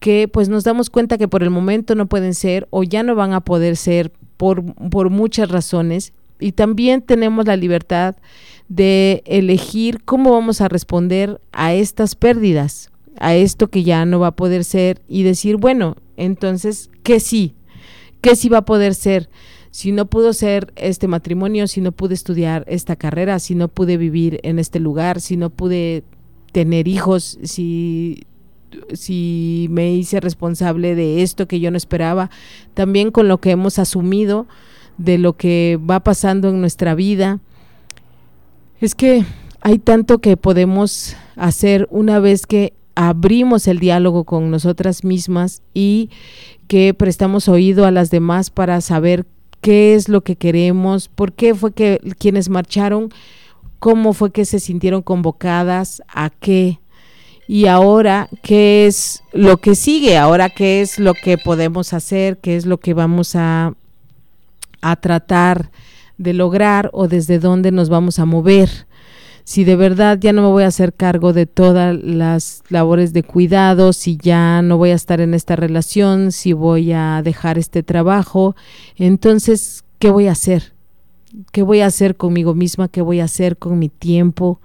que 0.00 0.28
pues 0.28 0.48
nos 0.48 0.64
damos 0.64 0.90
cuenta 0.90 1.18
que 1.18 1.28
por 1.28 1.42
el 1.42 1.50
momento 1.50 1.94
no 1.94 2.06
pueden 2.06 2.34
ser 2.34 2.66
o 2.70 2.82
ya 2.82 3.02
no 3.02 3.14
van 3.14 3.32
a 3.32 3.40
poder 3.40 3.76
ser 3.76 4.12
por, 4.36 4.74
por 4.90 5.10
muchas 5.10 5.50
razones 5.50 6.12
y 6.38 6.52
también 6.52 7.02
tenemos 7.02 7.46
la 7.46 7.56
libertad 7.56 8.16
de 8.70 9.22
elegir 9.26 10.02
cómo 10.04 10.30
vamos 10.30 10.60
a 10.60 10.68
responder 10.68 11.40
a 11.52 11.74
estas 11.74 12.14
pérdidas, 12.14 12.90
a 13.18 13.34
esto 13.34 13.68
que 13.68 13.82
ya 13.82 14.06
no 14.06 14.20
va 14.20 14.28
a 14.28 14.36
poder 14.36 14.64
ser 14.64 15.02
y 15.08 15.24
decir, 15.24 15.56
bueno, 15.56 15.96
entonces, 16.16 16.88
¿qué 17.02 17.18
sí? 17.18 17.54
¿Qué 18.20 18.36
sí 18.36 18.48
va 18.48 18.58
a 18.58 18.64
poder 18.64 18.94
ser? 18.94 19.28
Si 19.72 19.90
no 19.90 20.06
pudo 20.06 20.32
ser 20.32 20.72
este 20.76 21.08
matrimonio, 21.08 21.66
si 21.66 21.80
no 21.80 21.90
pude 21.90 22.14
estudiar 22.14 22.64
esta 22.68 22.94
carrera, 22.94 23.40
si 23.40 23.56
no 23.56 23.66
pude 23.66 23.96
vivir 23.96 24.38
en 24.44 24.60
este 24.60 24.78
lugar, 24.78 25.20
si 25.20 25.36
no 25.36 25.50
pude 25.50 26.04
tener 26.52 26.86
hijos, 26.86 27.38
si 27.42 28.24
si 28.92 29.66
me 29.70 29.92
hice 29.92 30.20
responsable 30.20 30.94
de 30.94 31.22
esto 31.22 31.48
que 31.48 31.58
yo 31.58 31.72
no 31.72 31.76
esperaba, 31.76 32.30
también 32.74 33.10
con 33.10 33.26
lo 33.26 33.40
que 33.40 33.50
hemos 33.50 33.80
asumido 33.80 34.46
de 34.96 35.18
lo 35.18 35.36
que 35.36 35.76
va 35.90 36.00
pasando 36.00 36.50
en 36.50 36.60
nuestra 36.60 36.94
vida. 36.94 37.40
Es 38.80 38.94
que 38.94 39.24
hay 39.60 39.78
tanto 39.78 40.20
que 40.20 40.36
podemos 40.36 41.16
hacer 41.36 41.86
una 41.90 42.18
vez 42.18 42.46
que 42.46 42.72
abrimos 42.94 43.68
el 43.68 43.78
diálogo 43.78 44.24
con 44.24 44.50
nosotras 44.50 45.04
mismas 45.04 45.62
y 45.74 46.10
que 46.66 46.94
prestamos 46.94 47.48
oído 47.48 47.84
a 47.84 47.90
las 47.90 48.10
demás 48.10 48.50
para 48.50 48.80
saber 48.80 49.26
qué 49.60 49.94
es 49.94 50.08
lo 50.08 50.22
que 50.22 50.36
queremos, 50.36 51.08
por 51.08 51.32
qué 51.32 51.54
fue 51.54 51.72
que 51.72 52.00
quienes 52.18 52.48
marcharon, 52.48 53.10
cómo 53.78 54.14
fue 54.14 54.32
que 54.32 54.44
se 54.44 54.60
sintieron 54.60 55.02
convocadas, 55.02 56.02
a 56.08 56.30
qué. 56.30 56.80
Y 57.46 57.66
ahora, 57.66 58.28
¿qué 58.42 58.86
es 58.86 59.22
lo 59.32 59.58
que 59.58 59.74
sigue? 59.74 60.16
Ahora, 60.16 60.48
¿qué 60.48 60.80
es 60.80 60.98
lo 60.98 61.14
que 61.14 61.36
podemos 61.36 61.92
hacer? 61.92 62.38
¿Qué 62.38 62.56
es 62.56 62.64
lo 62.64 62.78
que 62.78 62.94
vamos 62.94 63.36
a 63.36 63.74
a 64.82 64.96
tratar 64.96 65.70
de 66.20 66.34
lograr 66.34 66.90
o 66.92 67.08
desde 67.08 67.38
dónde 67.38 67.72
nos 67.72 67.88
vamos 67.88 68.18
a 68.18 68.26
mover. 68.26 68.68
Si 69.44 69.64
de 69.64 69.74
verdad 69.74 70.18
ya 70.20 70.34
no 70.34 70.42
me 70.42 70.48
voy 70.48 70.64
a 70.64 70.68
hacer 70.68 70.92
cargo 70.92 71.32
de 71.32 71.46
todas 71.46 71.96
las 71.96 72.62
labores 72.68 73.14
de 73.14 73.22
cuidado, 73.22 73.94
si 73.94 74.18
ya 74.18 74.60
no 74.60 74.76
voy 74.76 74.90
a 74.90 74.94
estar 74.94 75.22
en 75.22 75.32
esta 75.32 75.56
relación, 75.56 76.30
si 76.30 76.52
voy 76.52 76.92
a 76.92 77.22
dejar 77.24 77.56
este 77.56 77.82
trabajo, 77.82 78.54
entonces, 78.96 79.82
¿qué 79.98 80.10
voy 80.10 80.28
a 80.28 80.32
hacer? 80.32 80.74
¿Qué 81.52 81.62
voy 81.62 81.80
a 81.80 81.86
hacer 81.86 82.16
conmigo 82.16 82.54
misma? 82.54 82.88
¿Qué 82.88 83.00
voy 83.00 83.20
a 83.20 83.24
hacer 83.24 83.56
con 83.56 83.78
mi 83.78 83.88
tiempo? 83.88 84.60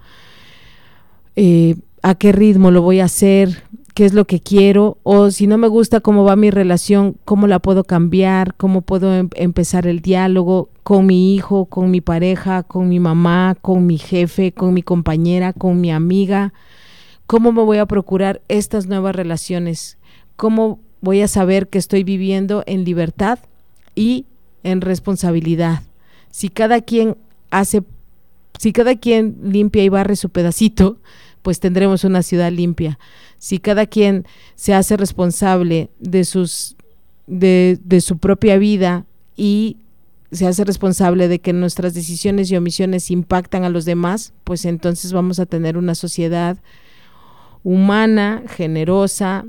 Eh, 1.36 1.76
¿A 2.02 2.14
qué 2.16 2.32
ritmo 2.32 2.70
lo 2.70 2.82
voy 2.82 3.00
a 3.00 3.06
hacer? 3.06 3.62
Qué 3.96 4.04
es 4.04 4.12
lo 4.12 4.26
que 4.26 4.40
quiero 4.40 4.98
o 5.04 5.30
si 5.30 5.46
no 5.46 5.56
me 5.56 5.68
gusta 5.68 6.00
cómo 6.02 6.22
va 6.22 6.36
mi 6.36 6.50
relación, 6.50 7.16
cómo 7.24 7.46
la 7.46 7.60
puedo 7.60 7.82
cambiar, 7.82 8.54
cómo 8.56 8.82
puedo 8.82 9.14
em 9.14 9.30
empezar 9.36 9.86
el 9.86 10.00
diálogo 10.00 10.68
con 10.82 11.06
mi 11.06 11.34
hijo, 11.34 11.64
con 11.64 11.90
mi 11.90 12.02
pareja, 12.02 12.62
con 12.62 12.90
mi 12.90 13.00
mamá, 13.00 13.56
con 13.62 13.86
mi 13.86 13.96
jefe, 13.96 14.52
con 14.52 14.74
mi 14.74 14.82
compañera, 14.82 15.54
con 15.54 15.80
mi 15.80 15.90
amiga. 15.90 16.52
¿Cómo 17.26 17.52
me 17.52 17.62
voy 17.62 17.78
a 17.78 17.86
procurar 17.86 18.42
estas 18.48 18.86
nuevas 18.86 19.16
relaciones? 19.16 19.96
¿Cómo 20.36 20.78
voy 21.00 21.22
a 21.22 21.28
saber 21.28 21.68
que 21.68 21.78
estoy 21.78 22.04
viviendo 22.04 22.64
en 22.66 22.84
libertad 22.84 23.38
y 23.94 24.26
en 24.62 24.82
responsabilidad? 24.82 25.84
Si 26.30 26.50
cada 26.50 26.82
quien 26.82 27.16
hace 27.50 27.82
si 28.58 28.72
cada 28.72 28.94
quien 28.96 29.38
limpia 29.42 29.84
y 29.84 29.88
barre 29.88 30.16
su 30.16 30.28
pedacito, 30.28 30.98
pues 31.46 31.60
tendremos 31.60 32.02
una 32.02 32.24
ciudad 32.24 32.50
limpia. 32.50 32.98
Si 33.38 33.60
cada 33.60 33.86
quien 33.86 34.26
se 34.56 34.74
hace 34.74 34.96
responsable 34.96 35.90
de 36.00 36.24
sus 36.24 36.74
de, 37.28 37.78
de 37.84 38.00
su 38.00 38.18
propia 38.18 38.58
vida 38.58 39.06
y 39.36 39.76
se 40.32 40.48
hace 40.48 40.64
responsable 40.64 41.28
de 41.28 41.38
que 41.38 41.52
nuestras 41.52 41.94
decisiones 41.94 42.50
y 42.50 42.56
omisiones 42.56 43.12
impactan 43.12 43.62
a 43.62 43.68
los 43.68 43.84
demás, 43.84 44.32
pues 44.42 44.64
entonces 44.64 45.12
vamos 45.12 45.38
a 45.38 45.46
tener 45.46 45.78
una 45.78 45.94
sociedad 45.94 46.58
humana, 47.62 48.42
generosa, 48.48 49.44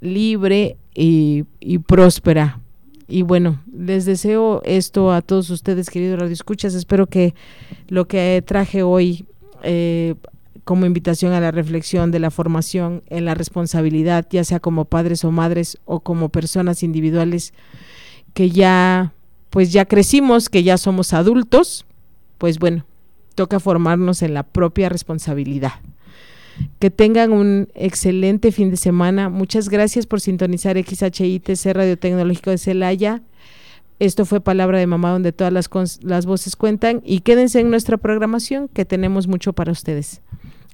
libre 0.00 0.78
y, 0.94 1.44
y 1.60 1.80
próspera. 1.80 2.62
Y 3.08 3.20
bueno, 3.20 3.62
les 3.76 4.06
deseo 4.06 4.62
esto 4.64 5.12
a 5.12 5.20
todos 5.20 5.50
ustedes, 5.50 5.90
queridos 5.90 6.18
radioescuchas. 6.18 6.72
Espero 6.72 7.06
que 7.06 7.34
lo 7.88 8.08
que 8.08 8.42
traje 8.46 8.82
hoy 8.82 9.26
eh, 9.62 10.14
como 10.66 10.84
invitación 10.84 11.32
a 11.32 11.40
la 11.40 11.52
reflexión 11.52 12.10
de 12.10 12.18
la 12.18 12.32
formación 12.32 13.04
en 13.06 13.24
la 13.24 13.36
responsabilidad, 13.36 14.26
ya 14.28 14.42
sea 14.42 14.58
como 14.58 14.84
padres 14.84 15.24
o 15.24 15.30
madres 15.30 15.78
o 15.84 16.00
como 16.00 16.28
personas 16.28 16.82
individuales 16.82 17.54
que 18.34 18.50
ya 18.50 19.12
pues 19.50 19.72
ya 19.72 19.84
crecimos, 19.84 20.48
que 20.48 20.64
ya 20.64 20.76
somos 20.76 21.12
adultos, 21.12 21.86
pues 22.36 22.58
bueno, 22.58 22.84
toca 23.36 23.60
formarnos 23.60 24.22
en 24.22 24.34
la 24.34 24.42
propia 24.42 24.88
responsabilidad. 24.88 25.74
Que 26.80 26.90
tengan 26.90 27.32
un 27.32 27.68
excelente 27.76 28.50
fin 28.50 28.70
de 28.70 28.76
semana. 28.76 29.28
Muchas 29.28 29.68
gracias 29.68 30.04
por 30.04 30.20
sintonizar 30.20 30.76
XHITC 30.76 31.64
Radio 31.74 31.96
Tecnológico 31.96 32.50
de 32.50 32.58
Celaya. 32.58 33.22
Esto 34.00 34.26
fue 34.26 34.40
Palabra 34.40 34.80
de 34.80 34.88
Mamá, 34.88 35.12
donde 35.12 35.30
todas 35.30 35.52
las, 35.52 35.70
las 36.02 36.26
voces 36.26 36.56
cuentan. 36.56 37.02
Y 37.04 37.20
quédense 37.20 37.60
en 37.60 37.70
nuestra 37.70 37.98
programación, 37.98 38.66
que 38.66 38.84
tenemos 38.84 39.28
mucho 39.28 39.52
para 39.52 39.70
ustedes. 39.70 40.22